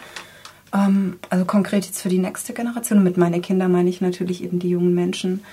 Ähm, 0.74 1.18
also 1.30 1.44
konkret 1.44 1.86
jetzt 1.86 2.02
für 2.02 2.08
die 2.08 2.18
nächste 2.18 2.52
Generation. 2.52 3.02
Mit 3.02 3.16
meinen 3.16 3.40
Kindern 3.40 3.72
meine 3.72 3.88
ich 3.88 4.00
natürlich 4.00 4.42
eben 4.42 4.58
die 4.58 4.70
jungen 4.70 4.94
Menschen, 4.94 5.44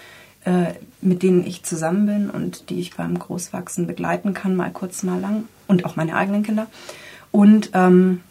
äh, 0.44 0.74
mit 1.02 1.24
denen 1.24 1.46
ich 1.46 1.64
zusammen 1.64 2.08
bin 2.08 2.30
und 2.30 2.70
die 2.70 2.80
ich 2.80 2.96
beim 2.96 3.18
Großwachsen 3.18 3.88
begleiten 3.88 4.34
kann, 4.34 4.56
mal 4.56 4.72
kurz, 4.72 5.04
mal 5.04 5.20
lang. 5.20 5.46
Und 5.68 5.86
auch 5.86 5.96
meine 5.96 6.16
eigenen 6.16 6.44
Kinder. 6.44 6.68
Und 7.32 7.70
ähm, 7.74 8.22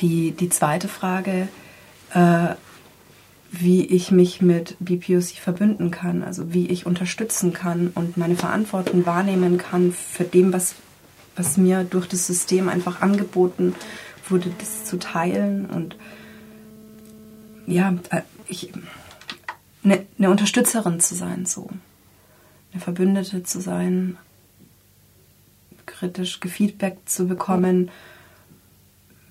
die, 0.00 0.32
die 0.32 0.48
zweite 0.48 0.86
Frage, 0.86 1.48
äh, 2.14 2.54
wie 3.50 3.84
ich 3.84 4.10
mich 4.10 4.40
mit 4.40 4.76
BPOC 4.80 5.38
verbünden 5.38 5.90
kann, 5.90 6.22
also 6.22 6.54
wie 6.54 6.68
ich 6.68 6.86
unterstützen 6.86 7.52
kann 7.52 7.90
und 7.94 8.16
meine 8.16 8.36
Verantwortung 8.36 9.04
wahrnehmen 9.04 9.58
kann 9.58 9.92
für 9.92 10.24
dem, 10.24 10.52
was, 10.52 10.74
was 11.36 11.58
mir 11.58 11.84
durch 11.84 12.08
das 12.08 12.26
System 12.26 12.70
einfach 12.70 13.02
angeboten 13.02 13.74
wurde, 14.32 14.52
das 14.58 14.84
zu 14.84 14.98
teilen 14.98 15.66
und 15.66 15.96
ja, 17.66 17.94
äh, 18.10 18.22
ich, 18.48 18.72
eine, 19.84 20.04
eine 20.18 20.30
Unterstützerin 20.30 20.98
zu 20.98 21.14
sein, 21.14 21.46
so 21.46 21.70
eine 22.72 22.80
Verbündete 22.80 23.44
zu 23.44 23.60
sein, 23.60 24.16
kritisch 25.86 26.40
Gefeedback 26.40 26.98
zu 27.06 27.28
bekommen 27.28 27.90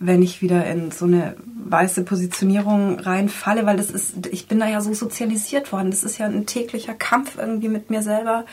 wenn 0.03 0.23
ich 0.23 0.41
wieder 0.41 0.65
in 0.65 0.89
so 0.89 1.05
eine 1.05 1.35
weiße 1.45 2.03
Positionierung 2.03 2.99
reinfalle, 2.99 3.67
weil 3.67 3.77
das 3.77 3.91
ist, 3.91 4.25
ich 4.31 4.47
bin 4.47 4.59
da 4.59 4.67
ja 4.67 4.81
so 4.81 4.95
sozialisiert 4.95 5.71
worden. 5.71 5.91
Das 5.91 6.03
ist 6.03 6.17
ja 6.17 6.25
ein 6.25 6.47
täglicher 6.47 6.95
Kampf 6.95 7.37
irgendwie 7.37 7.69
mit 7.69 7.91
mir 7.91 8.01
selber, 8.01 8.45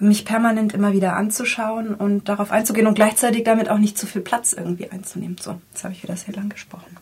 mich 0.00 0.24
permanent 0.24 0.74
immer 0.74 0.92
wieder 0.92 1.16
anzuschauen 1.16 1.94
und 1.94 2.28
darauf 2.28 2.50
einzugehen 2.50 2.86
und 2.86 2.94
gleichzeitig 2.94 3.44
damit 3.44 3.68
auch 3.68 3.78
nicht 3.78 3.98
zu 3.98 4.06
viel 4.06 4.22
Platz 4.22 4.52
irgendwie 4.52 4.90
einzunehmen. 4.90 5.36
So, 5.40 5.60
jetzt 5.72 5.84
habe 5.84 5.94
ich 5.94 6.02
wieder 6.02 6.16
sehr 6.16 6.34
lang 6.34 6.48
gesprochen. 6.48 6.96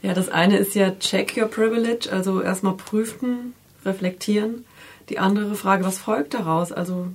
Ja, 0.00 0.14
das 0.14 0.28
eine 0.28 0.56
ist 0.56 0.74
ja 0.74 0.92
check 0.92 1.36
your 1.36 1.48
privilege, 1.48 2.10
also 2.10 2.40
erstmal 2.40 2.74
prüfen, 2.74 3.54
reflektieren. 3.84 4.64
Die 5.08 5.18
andere 5.18 5.54
Frage, 5.54 5.84
was 5.84 5.98
folgt 5.98 6.34
daraus? 6.34 6.72
Also 6.72 7.08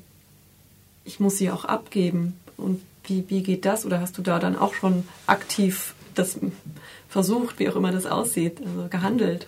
ich 1.06 1.20
muss 1.20 1.38
sie 1.38 1.52
auch 1.52 1.66
abgeben 1.66 2.38
und 2.58 2.82
wie, 3.06 3.26
wie 3.30 3.44
geht 3.44 3.66
das? 3.66 3.86
Oder 3.86 4.00
hast 4.00 4.18
du 4.18 4.22
da 4.22 4.40
dann 4.40 4.58
auch 4.58 4.74
schon 4.74 5.08
aktiv 5.28 5.94
das 6.16 6.38
versucht, 7.10 7.60
wie 7.60 7.70
auch 7.70 7.76
immer 7.76 7.92
das 7.92 8.06
aussieht, 8.06 8.62
also 8.66 8.88
gehandelt? 8.90 9.48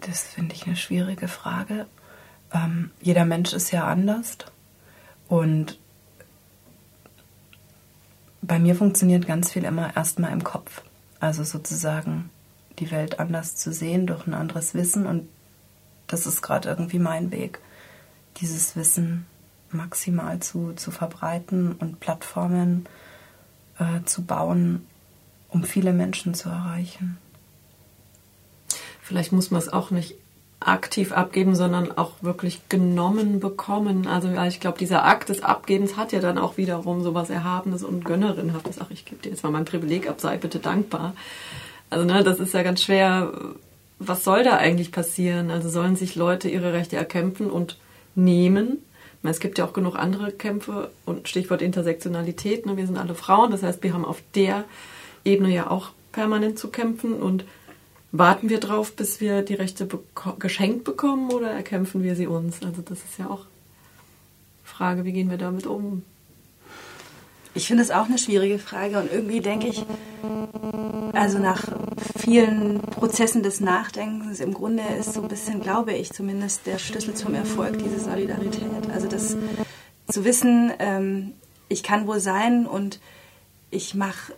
Das 0.00 0.22
finde 0.22 0.54
ich 0.54 0.66
eine 0.66 0.76
schwierige 0.76 1.28
Frage. 1.28 1.86
Ähm, 2.52 2.90
jeder 3.00 3.24
Mensch 3.24 3.52
ist 3.52 3.70
ja 3.70 3.86
anders. 3.86 4.38
Und 5.28 5.78
bei 8.42 8.58
mir 8.58 8.74
funktioniert 8.74 9.26
ganz 9.26 9.52
viel 9.52 9.64
immer 9.64 9.96
erstmal 9.96 10.32
im 10.32 10.44
Kopf. 10.44 10.82
Also 11.20 11.44
sozusagen 11.44 12.30
die 12.78 12.90
Welt 12.90 13.20
anders 13.20 13.56
zu 13.56 13.72
sehen 13.72 14.06
durch 14.06 14.26
ein 14.26 14.34
anderes 14.34 14.74
Wissen. 14.74 15.06
Und 15.06 15.28
das 16.06 16.26
ist 16.26 16.42
gerade 16.42 16.68
irgendwie 16.68 16.98
mein 16.98 17.30
Weg, 17.30 17.60
dieses 18.38 18.76
Wissen 18.76 19.26
maximal 19.70 20.40
zu, 20.40 20.72
zu 20.74 20.90
verbreiten 20.90 21.72
und 21.72 22.00
Plattformen 22.00 22.86
äh, 23.78 24.04
zu 24.04 24.24
bauen, 24.24 24.86
um 25.48 25.64
viele 25.64 25.92
Menschen 25.92 26.34
zu 26.34 26.48
erreichen. 26.48 27.16
Vielleicht 29.00 29.32
muss 29.32 29.50
man 29.50 29.60
es 29.60 29.68
auch 29.68 29.90
nicht 29.90 30.16
aktiv 30.68 31.12
abgeben, 31.12 31.54
sondern 31.54 31.96
auch 31.96 32.12
wirklich 32.22 32.68
genommen 32.68 33.40
bekommen. 33.40 34.06
Also 34.06 34.28
ich 34.48 34.60
glaube, 34.60 34.78
dieser 34.78 35.04
Akt 35.04 35.28
des 35.28 35.42
Abgebens 35.42 35.96
hat 35.96 36.12
ja 36.12 36.20
dann 36.20 36.38
auch 36.38 36.56
wiederum 36.56 37.02
so 37.02 37.14
was 37.14 37.30
Erhabenes 37.30 37.82
und 37.82 38.04
Gönnerinhaftes. 38.04 38.78
Ach, 38.80 38.90
ich 38.90 39.04
gebe 39.04 39.22
dir 39.22 39.30
jetzt 39.30 39.42
mal 39.42 39.50
mein 39.50 39.64
Privileg 39.64 40.08
ab, 40.08 40.20
sei 40.20 40.36
bitte 40.36 40.58
dankbar. 40.58 41.14
Also 41.90 42.04
ne, 42.04 42.22
das 42.24 42.40
ist 42.40 42.54
ja 42.54 42.62
ganz 42.62 42.82
schwer. 42.82 43.32
Was 43.98 44.24
soll 44.24 44.42
da 44.42 44.56
eigentlich 44.56 44.92
passieren? 44.92 45.50
Also 45.50 45.68
sollen 45.68 45.96
sich 45.96 46.16
Leute 46.16 46.48
ihre 46.48 46.72
Rechte 46.72 46.96
erkämpfen 46.96 47.50
und 47.50 47.78
nehmen? 48.14 48.78
Meine, 49.22 49.32
es 49.34 49.40
gibt 49.40 49.58
ja 49.58 49.64
auch 49.64 49.72
genug 49.72 49.96
andere 49.96 50.32
Kämpfe 50.32 50.90
und 51.04 51.28
Stichwort 51.28 51.62
Intersektionalität. 51.62 52.66
Ne? 52.66 52.76
Wir 52.76 52.86
sind 52.86 52.98
alle 52.98 53.14
Frauen, 53.14 53.52
das 53.52 53.62
heißt, 53.62 53.82
wir 53.82 53.92
haben 53.92 54.04
auf 54.04 54.22
der 54.34 54.64
Ebene 55.24 55.54
ja 55.54 55.70
auch 55.70 55.90
permanent 56.10 56.58
zu 56.58 56.68
kämpfen 56.68 57.14
und 57.14 57.44
warten 58.12 58.50
wir 58.50 58.60
drauf, 58.60 58.94
bis 58.94 59.20
wir 59.20 59.42
die 59.42 59.54
Rechte 59.54 59.86
beko 59.86 60.34
geschenkt 60.38 60.84
bekommen 60.84 61.30
oder 61.30 61.50
erkämpfen 61.50 62.02
wir 62.02 62.14
sie 62.14 62.26
uns? 62.26 62.62
Also 62.62 62.82
das 62.82 62.98
ist 62.98 63.18
ja 63.18 63.28
auch 63.28 63.46
Frage, 64.62 65.04
wie 65.04 65.12
gehen 65.12 65.30
wir 65.30 65.38
damit 65.38 65.66
um? 65.66 66.04
Ich 67.54 67.66
finde 67.66 67.82
es 67.82 67.90
auch 67.90 68.06
eine 68.06 68.16
schwierige 68.16 68.58
Frage 68.58 68.98
und 68.98 69.12
irgendwie 69.12 69.40
denke 69.40 69.66
ich, 69.66 69.84
also 71.12 71.38
nach 71.38 71.64
vielen 72.18 72.80
Prozessen 72.80 73.42
des 73.42 73.60
Nachdenkens, 73.60 74.40
im 74.40 74.54
Grunde 74.54 74.82
ist 74.98 75.12
so 75.12 75.22
ein 75.22 75.28
bisschen, 75.28 75.60
glaube 75.60 75.92
ich 75.92 76.12
zumindest, 76.12 76.66
der 76.66 76.78
Schlüssel 76.78 77.14
zum 77.14 77.34
Erfolg 77.34 77.78
diese 77.78 78.00
Solidarität. 78.00 78.90
Also 78.94 79.06
das 79.06 79.36
zu 80.08 80.24
wissen, 80.24 80.72
ähm, 80.78 81.32
ich 81.68 81.82
kann 81.82 82.06
wohl 82.06 82.20
sein 82.20 82.66
und 82.66 83.00
ich 83.70 83.94
mache 83.94 84.32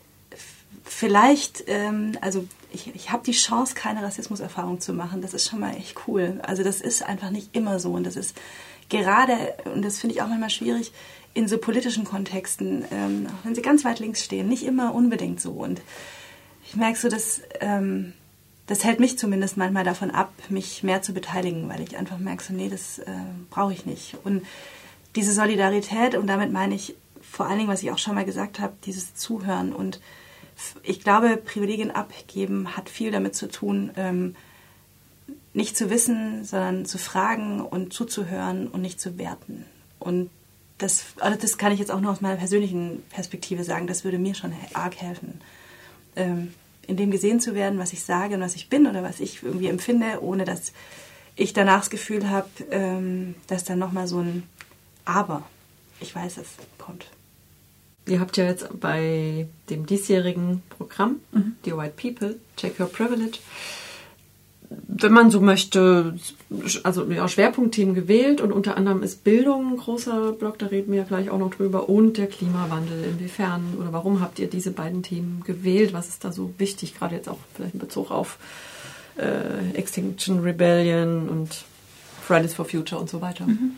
vielleicht, 0.84 1.64
ähm, 1.68 2.18
also 2.20 2.46
ich, 2.74 2.94
ich 2.94 3.10
habe 3.10 3.24
die 3.24 3.32
Chance, 3.32 3.74
keine 3.74 4.02
Rassismuserfahrung 4.02 4.80
zu 4.80 4.92
machen. 4.92 5.22
Das 5.22 5.34
ist 5.34 5.48
schon 5.48 5.60
mal 5.60 5.76
echt 5.76 5.96
cool. 6.06 6.40
Also 6.42 6.62
das 6.62 6.80
ist 6.80 7.02
einfach 7.02 7.30
nicht 7.30 7.54
immer 7.54 7.78
so. 7.78 7.92
Und 7.92 8.04
das 8.04 8.16
ist 8.16 8.36
gerade, 8.88 9.54
und 9.72 9.82
das 9.82 9.98
finde 9.98 10.14
ich 10.14 10.22
auch 10.22 10.28
manchmal 10.28 10.50
schwierig, 10.50 10.92
in 11.34 11.48
so 11.48 11.58
politischen 11.58 12.04
Kontexten, 12.04 12.84
ähm, 12.92 13.26
auch 13.28 13.44
wenn 13.44 13.54
sie 13.54 13.62
ganz 13.62 13.84
weit 13.84 13.98
links 13.98 14.22
stehen, 14.22 14.48
nicht 14.48 14.64
immer 14.64 14.94
unbedingt 14.94 15.40
so. 15.40 15.52
Und 15.52 15.80
ich 16.64 16.76
merke 16.76 16.98
so, 16.98 17.08
dass 17.08 17.42
ähm, 17.60 18.12
das 18.66 18.84
hält 18.84 19.00
mich 19.00 19.18
zumindest 19.18 19.56
manchmal 19.56 19.84
davon 19.84 20.10
ab, 20.10 20.32
mich 20.48 20.82
mehr 20.82 21.02
zu 21.02 21.12
beteiligen, 21.12 21.68
weil 21.68 21.82
ich 21.82 21.96
einfach 21.96 22.18
merke, 22.18 22.42
so, 22.42 22.54
nee, 22.54 22.68
das 22.68 22.98
äh, 23.00 23.12
brauche 23.50 23.72
ich 23.72 23.84
nicht. 23.84 24.16
Und 24.24 24.46
diese 25.16 25.32
Solidarität, 25.32 26.14
und 26.14 26.26
damit 26.26 26.52
meine 26.52 26.74
ich 26.74 26.94
vor 27.20 27.46
allen 27.46 27.58
Dingen, 27.58 27.70
was 27.70 27.82
ich 27.82 27.90
auch 27.90 27.98
schon 27.98 28.14
mal 28.14 28.24
gesagt 28.24 28.60
habe, 28.60 28.74
dieses 28.84 29.14
Zuhören 29.14 29.72
und 29.72 30.00
ich 30.82 31.00
glaube, 31.00 31.36
Privilegien 31.36 31.90
abgeben 31.90 32.76
hat 32.76 32.88
viel 32.88 33.10
damit 33.10 33.34
zu 33.34 33.48
tun, 33.48 33.90
ähm, 33.96 34.36
nicht 35.52 35.76
zu 35.76 35.88
wissen, 35.90 36.44
sondern 36.44 36.84
zu 36.84 36.98
fragen 36.98 37.60
und 37.60 37.92
zuzuhören 37.92 38.68
und 38.68 38.82
nicht 38.82 39.00
zu 39.00 39.18
werten. 39.18 39.64
Und 39.98 40.30
das, 40.78 41.06
also 41.20 41.38
das 41.38 41.58
kann 41.58 41.72
ich 41.72 41.78
jetzt 41.78 41.90
auch 41.90 42.00
nur 42.00 42.10
aus 42.10 42.20
meiner 42.20 42.36
persönlichen 42.36 43.02
Perspektive 43.10 43.64
sagen, 43.64 43.86
das 43.86 44.04
würde 44.04 44.18
mir 44.18 44.34
schon 44.34 44.52
arg 44.72 44.96
helfen. 44.96 45.40
Ähm, 46.16 46.52
in 46.86 46.96
dem 46.96 47.10
gesehen 47.10 47.40
zu 47.40 47.54
werden, 47.54 47.78
was 47.78 47.92
ich 47.92 48.02
sage 48.02 48.34
und 48.34 48.40
was 48.40 48.56
ich 48.56 48.68
bin 48.68 48.86
oder 48.86 49.02
was 49.02 49.20
ich 49.20 49.42
irgendwie 49.42 49.68
empfinde, 49.68 50.22
ohne 50.22 50.44
dass 50.44 50.72
ich 51.36 51.52
danach 51.52 51.80
das 51.80 51.90
Gefühl 51.90 52.28
habe, 52.28 52.48
ähm, 52.70 53.34
dass 53.46 53.64
dann 53.64 53.78
nochmal 53.78 54.06
so 54.06 54.20
ein 54.20 54.42
Aber, 55.04 55.42
ich 56.00 56.14
weiß 56.14 56.38
es, 56.38 56.48
kommt. 56.78 57.06
Ihr 58.06 58.20
habt 58.20 58.36
ja 58.36 58.44
jetzt 58.44 58.68
bei 58.80 59.46
dem 59.70 59.86
diesjährigen 59.86 60.62
Programm, 60.68 61.20
mhm. 61.32 61.56
Dear 61.64 61.78
White 61.78 61.94
People, 61.96 62.36
Check 62.56 62.78
Your 62.78 62.86
Privilege, 62.86 63.38
wenn 64.70 65.12
man 65.12 65.30
so 65.30 65.40
möchte, 65.40 66.14
also 66.82 67.10
ja, 67.10 67.28
Schwerpunktthemen 67.28 67.94
gewählt 67.94 68.40
und 68.40 68.52
unter 68.52 68.76
anderem 68.76 69.02
ist 69.02 69.24
Bildung 69.24 69.72
ein 69.72 69.76
großer 69.76 70.32
Block, 70.32 70.58
da 70.58 70.66
reden 70.66 70.92
wir 70.92 71.00
ja 71.00 71.04
gleich 71.04 71.30
auch 71.30 71.38
noch 71.38 71.50
drüber, 71.50 71.88
und 71.88 72.16
der 72.16 72.26
Klimawandel. 72.26 73.04
Inwiefern 73.04 73.74
oder 73.78 73.92
warum 73.92 74.20
habt 74.20 74.38
ihr 74.38 74.48
diese 74.48 74.70
beiden 74.70 75.02
Themen 75.02 75.42
gewählt? 75.44 75.92
Was 75.92 76.08
ist 76.08 76.24
da 76.24 76.32
so 76.32 76.52
wichtig, 76.58 76.96
gerade 76.96 77.14
jetzt 77.14 77.28
auch 77.28 77.38
vielleicht 77.54 77.74
in 77.74 77.80
Bezug 77.80 78.10
auf 78.10 78.38
äh, 79.16 79.76
Extinction 79.76 80.40
Rebellion 80.40 81.28
und 81.28 81.64
Fridays 82.22 82.54
for 82.54 82.64
Future 82.64 83.00
und 83.00 83.10
so 83.10 83.20
weiter? 83.20 83.46
Mhm 83.46 83.76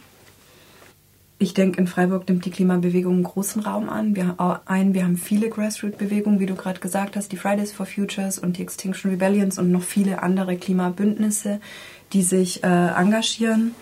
ich 1.39 1.53
denke, 1.53 1.79
in 1.79 1.87
Freiburg 1.87 2.29
nimmt 2.29 2.47
die 2.47 2.51
Klimabewegung 2.51 3.15
einen 3.15 3.23
großen 3.25 3.63
Raum 3.63 3.91
an. 3.91 4.17
Wir, 4.17 4.37
ein, 4.65 4.95
wir 4.95 5.05
haben 5.05 5.19
viele 5.19 5.51
Grassroot-Bewegungen, 5.51 6.41
wie 6.41 6.47
du 6.47 6.55
gerade 6.55 6.81
gesagt 6.81 7.15
hast, 7.15 7.31
die 7.31 7.37
Fridays 7.37 7.73
for 7.73 7.85
Futures 7.85 8.39
und 8.39 8.57
die 8.57 8.63
Extinction 8.63 9.11
Rebellions 9.11 9.59
und 9.59 9.71
noch 9.71 9.83
viele 9.83 10.23
andere 10.23 10.57
Klimabündnisse, 10.57 11.61
die 12.15 12.23
sich 12.23 12.65
äh, 12.65 12.67
engagieren. 12.67 13.75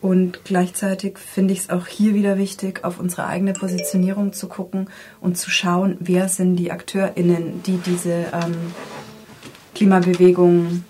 Und 0.00 0.44
gleichzeitig 0.44 1.18
finde 1.18 1.52
ich 1.52 1.60
es 1.60 1.70
auch 1.70 1.88
hier 1.88 2.14
wieder 2.14 2.38
wichtig, 2.38 2.84
auf 2.84 3.00
unsere 3.00 3.26
eigene 3.26 3.54
Positionierung 3.54 4.32
zu 4.32 4.46
gucken 4.46 4.88
und 5.20 5.36
zu 5.36 5.50
schauen, 5.50 5.96
wer 5.98 6.28
sind 6.28 6.54
die 6.54 6.70
AkteurInnen, 6.70 7.64
die 7.64 7.78
diese 7.78 8.26
ähm, 8.32 8.72
Klimabewegung 9.74 10.84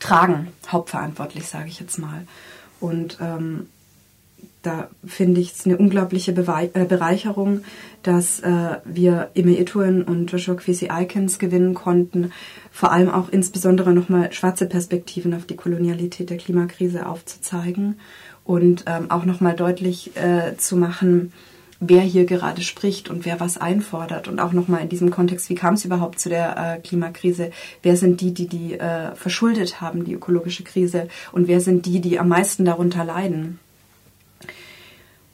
tragen, 0.00 0.48
hauptverantwortlich, 0.66 1.46
sage 1.46 1.68
ich 1.68 1.78
jetzt 1.78 1.98
mal. 1.98 2.26
Und 2.80 3.18
ähm, 3.20 3.68
da 4.62 4.88
finde 5.04 5.40
ich 5.40 5.52
es 5.52 5.66
eine 5.66 5.76
unglaubliche 5.76 6.32
Bewei 6.32 6.70
äh, 6.74 6.84
Bereicherung, 6.84 7.62
dass 8.02 8.40
äh, 8.40 8.78
wir 8.84 9.30
Ime 9.34 9.58
Ituen 9.58 10.02
und 10.02 10.30
Joshua 10.30 10.54
Kwesi 10.54 10.88
Icons 10.92 11.38
gewinnen 11.38 11.74
konnten, 11.74 12.32
vor 12.70 12.92
allem 12.92 13.10
auch 13.10 13.28
insbesondere 13.28 13.92
nochmal 13.92 14.32
schwarze 14.32 14.66
Perspektiven 14.66 15.34
auf 15.34 15.44
die 15.44 15.56
Kolonialität 15.56 16.30
der 16.30 16.38
Klimakrise 16.38 17.06
aufzuzeigen 17.06 17.98
und 18.44 18.84
ähm, 18.86 19.10
auch 19.10 19.24
nochmal 19.24 19.54
deutlich 19.54 20.16
äh, 20.16 20.56
zu 20.56 20.76
machen, 20.76 21.32
wer 21.80 22.02
hier 22.02 22.24
gerade 22.24 22.62
spricht 22.62 23.10
und 23.10 23.26
wer 23.26 23.40
was 23.40 23.58
einfordert 23.58 24.28
und 24.28 24.38
auch 24.38 24.52
nochmal 24.52 24.82
in 24.82 24.88
diesem 24.88 25.10
Kontext, 25.10 25.50
wie 25.50 25.56
kam 25.56 25.74
es 25.74 25.84
überhaupt 25.84 26.20
zu 26.20 26.28
der 26.28 26.56
äh, 26.56 26.80
Klimakrise, 26.80 27.50
wer 27.82 27.96
sind 27.96 28.20
die, 28.20 28.32
die 28.32 28.46
die 28.46 28.74
äh, 28.74 29.14
verschuldet 29.16 29.80
haben, 29.80 30.04
die 30.04 30.14
ökologische 30.14 30.62
Krise? 30.62 31.08
Und 31.32 31.48
wer 31.48 31.60
sind 31.60 31.84
die, 31.86 32.00
die 32.00 32.20
am 32.20 32.28
meisten 32.28 32.64
darunter 32.64 33.04
leiden. 33.04 33.58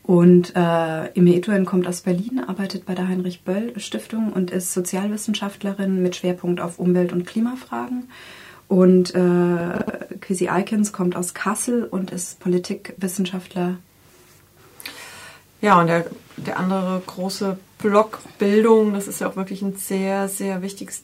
Und 0.09 0.57
äh, 0.57 1.13
Ime 1.13 1.37
Etuen 1.37 1.67
kommt 1.67 1.87
aus 1.87 2.01
Berlin, 2.01 2.43
arbeitet 2.47 2.87
bei 2.87 2.95
der 2.95 3.09
Heinrich 3.09 3.43
Böll 3.43 3.79
Stiftung 3.79 4.33
und 4.33 4.51
ist 4.51 4.73
Sozialwissenschaftlerin 4.73 6.03
mit 6.03 6.17
Schwerpunkt 6.17 6.63
auf 6.63 6.79
Umwelt- 6.79 7.13
und 7.13 7.27
Klimafragen. 7.27 8.09
Und 8.69 9.15
äh, 9.15 10.17
Quisi 10.23 10.49
Eikens 10.49 10.95
kommt 10.95 11.15
aus 11.15 11.35
Kassel 11.35 11.85
und 11.85 12.11
ist 12.11 12.41
Politikwissenschaftler. 12.41 13.77
Ja, 15.61 15.79
und 15.79 15.89
der, 15.89 16.07
der 16.39 16.59
andere 16.59 17.03
große 17.07 17.59
Block 17.77 18.21
Bildung, 18.39 18.95
das 18.95 19.09
ist 19.09 19.21
ja 19.21 19.29
auch 19.29 19.37
wirklich 19.37 19.61
ein 19.61 19.77
sehr, 19.77 20.31
sehr 20.31 20.63
wichtiges 20.63 21.03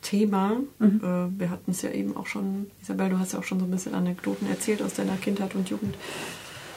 Thema. 0.00 0.58
Mhm. 0.78 1.00
Äh, 1.02 1.40
wir 1.40 1.50
hatten 1.50 1.72
es 1.72 1.82
ja 1.82 1.90
eben 1.90 2.16
auch 2.16 2.28
schon, 2.28 2.70
Isabel, 2.80 3.08
du 3.08 3.18
hast 3.18 3.32
ja 3.32 3.40
auch 3.40 3.44
schon 3.44 3.58
so 3.58 3.64
ein 3.64 3.72
bisschen 3.72 3.96
Anekdoten 3.96 4.48
erzählt 4.48 4.80
aus 4.80 4.94
deiner 4.94 5.16
Kindheit 5.16 5.56
und 5.56 5.70
Jugend 5.70 5.96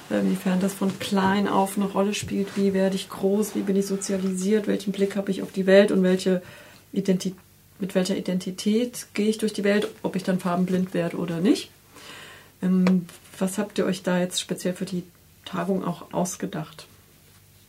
inwiefern 0.10 0.60
das 0.60 0.74
von 0.74 0.98
klein 1.00 1.48
auf 1.48 1.78
eine 1.78 1.86
Rolle 1.86 2.14
spielt, 2.14 2.56
wie 2.56 2.74
werde 2.74 2.96
ich 2.96 3.10
groß, 3.10 3.56
wie 3.56 3.62
bin 3.62 3.76
ich 3.76 3.88
sozialisiert, 3.88 4.68
welchen 4.68 4.94
Blick 4.94 5.16
habe 5.16 5.32
ich 5.32 5.42
auf 5.42 5.52
die 5.52 5.66
Welt 5.66 5.92
und 5.92 6.04
welche 6.04 6.42
Identität, 6.94 7.38
mit 7.80 7.94
welcher 7.94 8.18
Identität 8.18 9.08
gehe 9.14 9.30
ich 9.30 9.38
durch 9.38 9.54
die 9.54 9.64
Welt, 9.64 9.90
ob 10.04 10.16
ich 10.16 10.24
dann 10.24 10.40
farbenblind 10.40 10.94
werde 10.94 11.18
oder 11.18 11.40
nicht. 11.40 11.70
Ähm, 12.62 13.06
was 13.38 13.58
habt 13.58 13.78
ihr 13.78 13.86
euch 13.86 14.04
da 14.04 14.20
jetzt 14.20 14.40
speziell 14.40 14.74
für 14.74 14.86
die 14.86 15.04
Tagung 15.46 15.84
auch 15.84 16.14
ausgedacht 16.14 16.88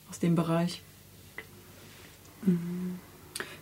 aus 0.08 0.18
dem 0.18 0.34
Bereich? 0.34 0.82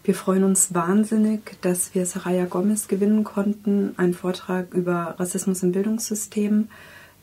Wir 0.04 0.14
freuen 0.14 0.44
uns 0.44 0.72
wahnsinnig, 0.72 1.56
dass 1.62 1.94
wir 1.94 2.06
Saraya 2.06 2.44
Gomez 2.44 2.86
gewinnen 2.86 3.24
konnten, 3.24 3.94
einen 3.96 4.14
Vortrag 4.14 4.72
über 4.72 5.16
Rassismus 5.18 5.62
im 5.62 5.72
Bildungssystem 5.72 6.68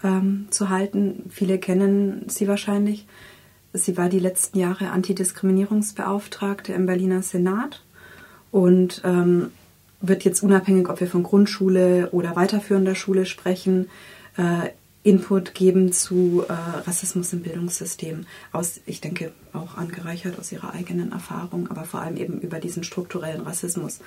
ähm, 0.03 0.47
zu 0.49 0.69
halten. 0.69 1.23
Viele 1.29 1.57
kennen 1.57 2.25
sie 2.27 2.47
wahrscheinlich. 2.47 3.05
Sie 3.73 3.97
war 3.97 4.09
die 4.09 4.19
letzten 4.19 4.59
Jahre 4.59 4.91
Antidiskriminierungsbeauftragte 4.91 6.73
im 6.73 6.85
Berliner 6.85 7.23
Senat 7.23 7.83
und 8.51 9.01
ähm, 9.03 9.51
wird 9.99 10.23
jetzt 10.25 10.43
unabhängig, 10.43 10.89
ob 10.89 10.99
wir 10.99 11.07
von 11.07 11.23
Grundschule 11.23 12.09
oder 12.11 12.35
weiterführender 12.35 12.93
Schule 12.93 13.25
sprechen, 13.25 13.89
äh, 14.37 14.69
Input 15.03 15.53
geben 15.53 15.91
zu 15.91 16.45
äh, 16.47 16.53
Rassismus 16.53 17.33
im 17.33 17.41
Bildungssystem. 17.41 18.25
Aus, 18.51 18.79
ich 18.85 19.01
denke, 19.01 19.31
auch 19.51 19.75
angereichert 19.75 20.39
aus 20.39 20.51
ihrer 20.51 20.73
eigenen 20.73 21.11
Erfahrung, 21.11 21.69
aber 21.69 21.83
vor 21.83 22.01
allem 22.01 22.15
eben 22.15 22.39
über 22.39 22.59
diesen 22.59 22.83
strukturellen 22.83 23.41
Rassismus. 23.41 23.99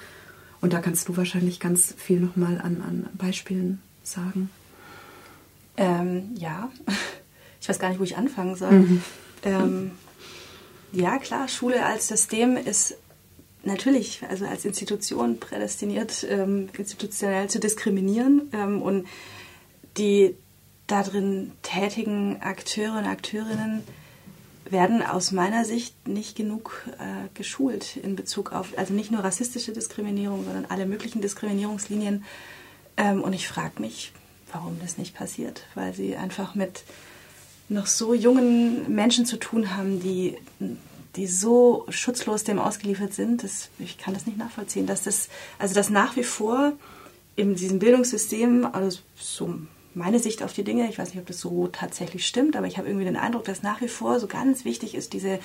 Und 0.61 0.73
da 0.73 0.81
kannst 0.81 1.09
du 1.09 1.17
wahrscheinlich 1.17 1.61
ganz 1.61 1.95
viel 1.99 2.21
nochmal 2.21 2.61
an, 2.63 2.83
an 2.87 3.07
Beispielen 3.15 3.81
sagen. 4.03 4.49
Ähm, 5.77 6.35
ja, 6.37 6.71
ich 7.61 7.69
weiß 7.69 7.79
gar 7.79 7.91
nicht, 7.91 7.99
wo 7.99 8.05
ich 8.05 8.17
anfangen 8.17 8.57
soll. 8.57 8.73
Mhm. 8.73 9.03
Ähm, 9.45 9.91
ja, 10.93 11.19
klar, 11.19 11.49
Schule 11.49 11.85
als 11.85 12.09
System 12.09 12.57
ist 12.57 12.97
natürlich, 13.63 14.23
also 14.29 14.47
als 14.47 14.65
Institution 14.65 15.39
prädestiniert, 15.39 16.27
ähm, 16.29 16.69
institutionell 16.77 17.49
zu 17.49 17.61
diskriminieren. 17.61 18.51
Ähm, 18.53 18.81
und 18.81 19.07
die 19.99 20.37
darin 20.87 21.53
tätigen 21.63 22.41
Akteure 22.41 22.99
und 22.99 23.07
Akteurinnen 23.07 23.83
werden 24.71 25.03
aus 25.03 25.33
meiner 25.33 25.65
Sicht 25.65 26.09
nicht 26.09 26.37
genug 26.37 26.83
äh, 26.99 27.29
geschult 27.35 27.97
in 27.97 28.17
Bezug 28.17 28.53
auf, 28.53 28.77
also 28.77 28.95
nicht 28.95 29.11
nur 29.11 29.23
rassistische 29.23 29.73
Diskriminierung, 29.73 30.45
sondern 30.45 30.67
alle 30.67 30.87
möglichen 30.87 31.21
Diskriminierungslinien. 31.21 32.25
Ähm, 32.97 33.23
und 33.23 33.33
ich 33.33 33.49
frage 33.49 33.81
mich, 33.81 34.13
warum 34.53 34.79
das 34.81 34.99
nicht 34.99 35.15
passiert, 35.15 35.63
weil 35.75 35.95
sie 35.95 36.17
einfach 36.17 36.55
mit 36.55 36.85
noch 37.69 37.87
so 37.87 38.15
jungen 38.15 38.95
Menschen 38.95 39.27
zu 39.27 39.39
tun 39.39 39.77
haben, 39.77 40.01
die, 40.01 40.37
die 41.17 41.27
so 41.27 41.87
schutzlos 41.89 42.45
dem 42.45 42.59
ausgeliefert 42.59 43.13
sind. 43.13 43.43
Das, 43.43 43.71
ich 43.79 43.99
kann 43.99 44.15
das 44.15 44.27
nicht 44.27 44.39
nachvollziehen, 44.39 44.87
dass 44.87 45.03
das, 45.03 45.29
also 45.59 45.75
dass 45.75 45.91
nach 45.91 46.17
wie 46.17 46.23
vor 46.23 46.73
in 47.35 47.55
diesem 47.55 47.79
Bildungssystem, 47.79 48.67
also 48.73 48.99
so 49.17 49.55
meine 49.95 50.19
Sicht 50.19 50.43
auf 50.43 50.53
die 50.53 50.65
Dinge, 50.65 50.89
ich 50.89 50.99
weiß 50.99 51.09
nicht, 51.11 51.19
ob 51.19 51.27
das 51.27 51.41
so 51.41 51.69
tatsächlich 51.69 52.27
stimmt, 52.27 52.55
aber 52.55 52.67
ich 52.67 52.79
habe 52.79 52.87
irgendwie 52.87 53.07
den 53.07 53.17
Eindruck, 53.17 53.45
dass 53.45 53.63
nach 53.63 53.81
wie 53.81 53.89
vor 53.89 54.21
so 54.21 54.27
ganz 54.27 54.65
wichtig 54.65 54.95
ist, 54.95 55.13
diese 55.13 55.41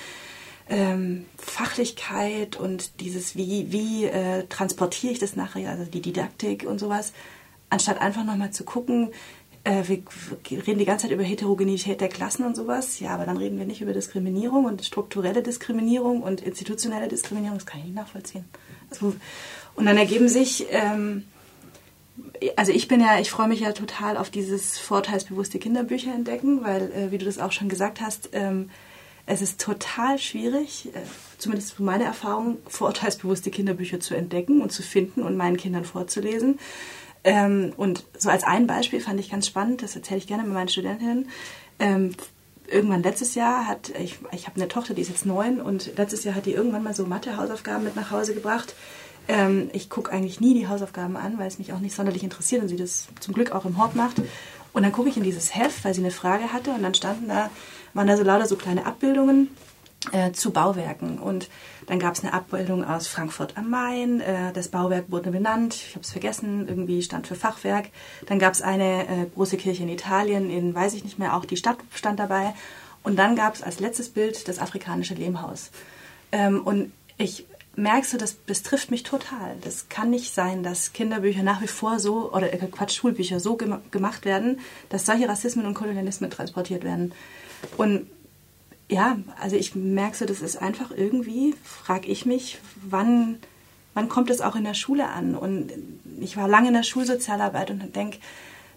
ähm, 0.68 1.24
Fachlichkeit 1.38 2.56
und 2.56 3.00
dieses, 3.00 3.34
wie, 3.34 3.72
wie 3.72 4.04
äh, 4.04 4.46
transportiere 4.48 5.12
ich 5.12 5.18
das 5.18 5.36
nachher, 5.36 5.70
also 5.70 5.84
die 5.84 6.02
Didaktik 6.02 6.64
und 6.64 6.78
sowas, 6.78 7.12
anstatt 7.72 8.00
einfach 8.00 8.24
nochmal 8.24 8.52
zu 8.52 8.64
gucken, 8.64 9.10
äh, 9.64 9.82
wir 9.86 10.02
reden 10.66 10.78
die 10.78 10.84
ganze 10.84 11.06
Zeit 11.06 11.12
über 11.12 11.22
Heterogenität 11.22 12.00
der 12.00 12.08
Klassen 12.08 12.44
und 12.44 12.56
sowas, 12.56 13.00
ja, 13.00 13.10
aber 13.10 13.26
dann 13.26 13.36
reden 13.36 13.58
wir 13.58 13.66
nicht 13.66 13.80
über 13.80 13.92
Diskriminierung 13.92 14.64
und 14.64 14.84
strukturelle 14.84 15.42
Diskriminierung 15.42 16.22
und 16.22 16.40
institutionelle 16.40 17.08
Diskriminierung, 17.08 17.58
das 17.58 17.66
kann 17.66 17.80
ich 17.80 17.86
nicht 17.86 17.96
nachvollziehen. 17.96 18.44
Also, 18.90 19.14
und 19.74 19.86
dann 19.86 19.96
ergeben 19.96 20.28
sich 20.28 20.66
ähm, 20.70 21.24
also 22.56 22.72
ich 22.72 22.88
bin 22.88 23.00
ja, 23.00 23.18
ich 23.20 23.30
freue 23.30 23.48
mich 23.48 23.60
ja 23.60 23.72
total 23.72 24.16
auf 24.16 24.30
dieses 24.30 24.78
vorteilsbewusste 24.78 25.58
Kinderbücher 25.58 26.12
entdecken, 26.12 26.62
weil, 26.62 26.92
äh, 26.92 27.10
wie 27.10 27.18
du 27.18 27.24
das 27.24 27.38
auch 27.38 27.52
schon 27.52 27.68
gesagt 27.68 28.00
hast, 28.00 28.30
ähm, 28.32 28.70
es 29.24 29.40
ist 29.40 29.60
total 29.60 30.18
schwierig, 30.18 30.88
äh, 30.94 30.98
zumindest 31.38 31.78
meine 31.78 32.04
Erfahrung, 32.04 32.58
vorurteilsbewusste 32.66 33.50
Kinderbücher 33.50 34.00
zu 34.00 34.14
entdecken 34.14 34.60
und 34.60 34.72
zu 34.72 34.82
finden 34.82 35.22
und 35.22 35.36
meinen 35.36 35.56
Kindern 35.56 35.84
vorzulesen. 35.84 36.58
Ähm, 37.24 37.72
und 37.76 38.04
so 38.18 38.30
als 38.30 38.44
ein 38.44 38.66
Beispiel 38.66 39.00
fand 39.00 39.20
ich 39.20 39.30
ganz 39.30 39.46
spannend, 39.46 39.82
das 39.82 39.94
erzähle 39.94 40.18
ich 40.18 40.26
gerne 40.26 40.42
mit 40.42 40.52
meinen 40.52 40.68
Studentinnen. 40.68 41.28
Ähm, 41.78 42.14
irgendwann 42.66 43.02
letztes 43.02 43.34
Jahr 43.34 43.66
hat, 43.66 43.92
ich, 43.98 44.18
ich 44.32 44.46
habe 44.46 44.56
eine 44.56 44.68
Tochter, 44.68 44.94
die 44.94 45.02
ist 45.02 45.08
jetzt 45.08 45.26
neun 45.26 45.60
und 45.60 45.96
letztes 45.96 46.24
Jahr 46.24 46.34
hat 46.34 46.46
die 46.46 46.52
irgendwann 46.52 46.82
mal 46.82 46.94
so 46.94 47.06
Mathe-Hausaufgaben 47.06 47.84
mit 47.84 47.96
nach 47.96 48.10
Hause 48.10 48.34
gebracht 48.34 48.74
ähm, 49.28 49.70
ich 49.72 49.88
gucke 49.88 50.12
eigentlich 50.12 50.40
nie 50.40 50.54
die 50.54 50.68
Hausaufgaben 50.68 51.16
an, 51.16 51.38
weil 51.38 51.46
es 51.46 51.58
mich 51.58 51.72
auch 51.72 51.78
nicht 51.78 51.94
sonderlich 51.94 52.24
interessiert 52.24 52.62
und 52.62 52.68
sie 52.68 52.76
das 52.76 53.08
zum 53.20 53.34
Glück 53.34 53.52
auch 53.52 53.64
im 53.64 53.78
Hort 53.78 53.94
macht. 53.94 54.16
Und 54.72 54.82
dann 54.82 54.92
gucke 54.92 55.08
ich 55.08 55.16
in 55.16 55.22
dieses 55.22 55.54
Heft, 55.54 55.84
weil 55.84 55.94
sie 55.94 56.00
eine 56.00 56.10
Frage 56.10 56.52
hatte 56.52 56.70
und 56.70 56.82
dann 56.82 56.94
standen 56.94 57.28
da, 57.28 57.50
waren 57.94 58.06
da 58.06 58.16
so 58.16 58.22
lauter 58.24 58.46
so 58.46 58.56
kleine 58.56 58.86
Abbildungen 58.86 59.48
äh, 60.10 60.32
zu 60.32 60.50
Bauwerken. 60.50 61.18
Und 61.18 61.48
dann 61.86 61.98
gab 61.98 62.14
es 62.14 62.22
eine 62.22 62.32
Abbildung 62.32 62.84
aus 62.84 63.06
Frankfurt 63.06 63.56
am 63.56 63.70
Main. 63.70 64.20
Äh, 64.20 64.52
das 64.52 64.68
Bauwerk 64.68 65.10
wurde 65.10 65.30
benannt. 65.30 65.74
Ich 65.74 65.94
habe 65.94 66.00
es 66.00 66.10
vergessen. 66.10 66.66
Irgendwie 66.68 67.02
stand 67.02 67.26
für 67.26 67.36
Fachwerk. 67.36 67.90
Dann 68.26 68.38
gab 68.38 68.52
es 68.52 68.62
eine 68.62 69.06
äh, 69.06 69.26
große 69.34 69.56
Kirche 69.56 69.84
in 69.84 69.88
Italien. 69.88 70.50
In 70.50 70.74
weiß 70.74 70.94
ich 70.94 71.04
nicht 71.04 71.18
mehr. 71.18 71.36
Auch 71.36 71.44
die 71.44 71.56
Stadt 71.56 71.78
stand 71.94 72.18
dabei. 72.18 72.54
Und 73.02 73.18
dann 73.18 73.36
gab 73.36 73.54
es 73.54 73.62
als 73.62 73.80
letztes 73.80 74.08
Bild 74.08 74.48
das 74.48 74.58
afrikanische 74.58 75.14
Lehmhaus. 75.14 75.70
Ähm, 76.32 76.62
und 76.62 76.92
ich 77.18 77.46
merkst 77.74 78.12
du, 78.12 78.18
das, 78.18 78.36
das 78.46 78.62
trifft 78.62 78.90
mich 78.90 79.02
total. 79.02 79.56
Das 79.62 79.88
kann 79.88 80.10
nicht 80.10 80.34
sein, 80.34 80.62
dass 80.62 80.92
Kinderbücher 80.92 81.42
nach 81.42 81.62
wie 81.62 81.66
vor 81.66 81.98
so, 81.98 82.32
oder 82.32 82.52
äh, 82.52 82.58
Quatsch, 82.58 82.96
Schulbücher 82.96 83.40
so 83.40 83.56
gem 83.56 83.78
gemacht 83.90 84.24
werden, 84.24 84.60
dass 84.88 85.06
solche 85.06 85.28
Rassismen 85.28 85.66
und 85.66 85.74
Kolonialismen 85.74 86.30
transportiert 86.30 86.84
werden. 86.84 87.12
Und 87.76 88.06
ja, 88.92 89.16
also 89.40 89.56
ich 89.56 89.74
merke 89.74 90.16
so, 90.18 90.26
das 90.26 90.42
ist 90.42 90.56
einfach 90.56 90.90
irgendwie, 90.90 91.54
frage 91.64 92.08
ich 92.08 92.26
mich, 92.26 92.58
wann, 92.82 93.38
wann 93.94 94.10
kommt 94.10 94.28
es 94.28 94.42
auch 94.42 94.54
in 94.54 94.64
der 94.64 94.74
Schule 94.74 95.08
an? 95.08 95.34
Und 95.34 95.72
ich 96.20 96.36
war 96.36 96.46
lange 96.46 96.68
in 96.68 96.74
der 96.74 96.82
Schulsozialarbeit 96.82 97.70
und 97.70 97.96
denke, 97.96 98.18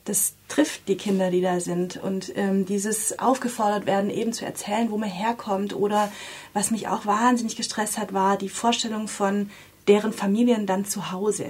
das 0.05 0.35
trifft 0.47 0.87
die 0.87 0.95
Kinder, 0.95 1.31
die 1.31 1.41
da 1.41 1.59
sind. 1.59 1.97
Und 1.97 2.31
ähm, 2.37 2.65
dieses 2.65 3.19
aufgefordert 3.19 3.87
werden, 3.87 4.09
eben 4.09 4.31
zu 4.31 4.45
erzählen, 4.45 4.89
wo 4.89 4.97
man 4.97 5.09
herkommt. 5.09 5.75
Oder 5.75 6.11
was 6.53 6.71
mich 6.71 6.87
auch 6.87 7.05
wahnsinnig 7.05 7.57
gestresst 7.57 7.97
hat, 7.97 8.13
war 8.13 8.37
die 8.37 8.49
Vorstellung 8.49 9.07
von 9.09 9.49
deren 9.87 10.13
Familien 10.13 10.65
dann 10.65 10.85
zu 10.85 11.11
Hause. 11.11 11.45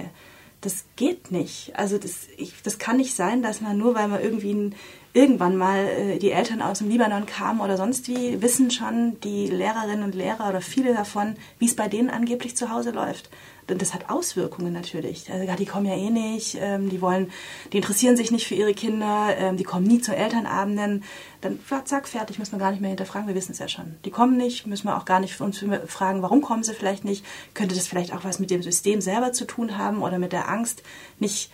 Das 0.62 0.86
geht 0.96 1.30
nicht. 1.30 1.78
Also 1.78 1.98
das, 1.98 2.26
ich, 2.36 2.54
das 2.62 2.78
kann 2.78 2.96
nicht 2.96 3.14
sein, 3.14 3.42
dass 3.42 3.60
man 3.60 3.78
nur, 3.78 3.94
weil 3.94 4.08
man 4.08 4.22
irgendwie 4.22 4.54
ein, 4.54 4.74
irgendwann 5.16 5.56
mal 5.56 5.86
äh, 5.86 6.18
die 6.18 6.30
Eltern 6.30 6.62
aus 6.62 6.78
dem 6.78 6.88
Libanon 6.88 7.26
kamen 7.26 7.60
oder 7.60 7.76
sonst 7.76 8.08
wie, 8.08 8.42
wissen 8.42 8.70
schon 8.70 9.18
die 9.20 9.46
Lehrerinnen 9.48 10.04
und 10.04 10.14
Lehrer 10.14 10.48
oder 10.48 10.60
viele 10.60 10.94
davon, 10.94 11.36
wie 11.58 11.66
es 11.66 11.74
bei 11.74 11.88
denen 11.88 12.10
angeblich 12.10 12.56
zu 12.56 12.70
Hause 12.70 12.90
läuft 12.90 13.30
das 13.66 13.94
hat 13.94 14.08
Auswirkungen 14.08 14.72
natürlich. 14.72 15.30
Also, 15.30 15.52
die 15.56 15.66
kommen 15.66 15.86
ja 15.86 15.96
eh 15.96 16.10
nicht, 16.10 16.56
ähm, 16.60 16.88
die 16.88 17.00
wollen, 17.00 17.30
die 17.72 17.78
interessieren 17.78 18.16
sich 18.16 18.30
nicht 18.30 18.46
für 18.46 18.54
ihre 18.54 18.74
Kinder, 18.74 19.34
ähm, 19.36 19.56
die 19.56 19.64
kommen 19.64 19.86
nie 19.86 20.00
zu 20.00 20.14
Elternabenden. 20.14 21.04
Dann 21.40 21.58
zack, 21.84 22.08
fertig, 22.08 22.38
müssen 22.38 22.52
wir 22.52 22.58
gar 22.58 22.70
nicht 22.70 22.80
mehr 22.80 22.90
hinterfragen, 22.90 23.28
wir 23.28 23.34
wissen 23.34 23.52
es 23.52 23.58
ja 23.58 23.68
schon. 23.68 23.96
Die 24.04 24.10
kommen 24.10 24.36
nicht, 24.36 24.66
müssen 24.66 24.86
wir 24.86 24.96
auch 24.96 25.04
gar 25.04 25.20
nicht 25.20 25.40
uns 25.40 25.64
fragen, 25.86 26.22
warum 26.22 26.42
kommen 26.42 26.62
sie 26.62 26.74
vielleicht 26.74 27.04
nicht. 27.04 27.24
Könnte 27.54 27.74
das 27.74 27.88
vielleicht 27.88 28.14
auch 28.14 28.24
was 28.24 28.38
mit 28.38 28.50
dem 28.50 28.62
System 28.62 29.00
selber 29.00 29.32
zu 29.32 29.46
tun 29.46 29.76
haben 29.76 30.02
oder 30.02 30.18
mit 30.18 30.32
der 30.32 30.48
Angst, 30.48 30.82
nicht 31.18 31.50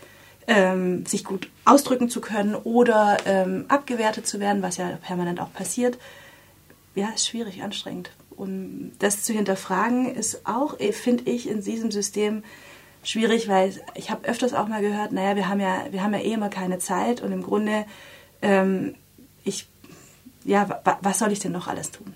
ähm, 0.46 1.06
sich 1.06 1.24
gut 1.24 1.48
ausdrücken 1.64 2.08
zu 2.08 2.20
können 2.20 2.54
oder 2.54 3.18
ähm, 3.26 3.64
abgewertet 3.68 4.26
zu 4.26 4.40
werden, 4.40 4.62
was 4.62 4.76
ja 4.76 4.88
permanent 5.02 5.40
auch 5.40 5.52
passiert. 5.52 5.98
Ja, 6.94 7.08
ist 7.14 7.26
schwierig, 7.26 7.62
anstrengend. 7.62 8.10
Und 8.36 8.92
das 8.98 9.22
zu 9.22 9.32
hinterfragen 9.32 10.14
ist 10.14 10.46
auch, 10.46 10.78
äh, 10.80 10.92
finde 10.92 11.30
ich, 11.30 11.48
in 11.48 11.62
diesem 11.62 11.90
System 11.90 12.42
schwierig, 13.02 13.48
weil 13.48 13.80
ich 13.94 14.10
habe 14.10 14.28
öfters 14.28 14.54
auch 14.54 14.68
mal 14.68 14.80
gehört, 14.80 15.12
naja, 15.12 15.36
wir 15.36 15.48
haben 15.48 15.60
ja, 15.60 15.86
wir 15.90 16.02
haben 16.02 16.14
ja 16.14 16.20
eh 16.20 16.32
immer 16.32 16.48
keine 16.48 16.78
Zeit 16.78 17.20
und 17.20 17.32
im 17.32 17.42
Grunde, 17.42 17.84
ähm, 18.40 18.94
ich, 19.44 19.68
ja, 20.44 20.80
was 21.00 21.18
soll 21.18 21.32
ich 21.32 21.40
denn 21.40 21.52
noch 21.52 21.68
alles 21.68 21.90
tun? 21.90 22.14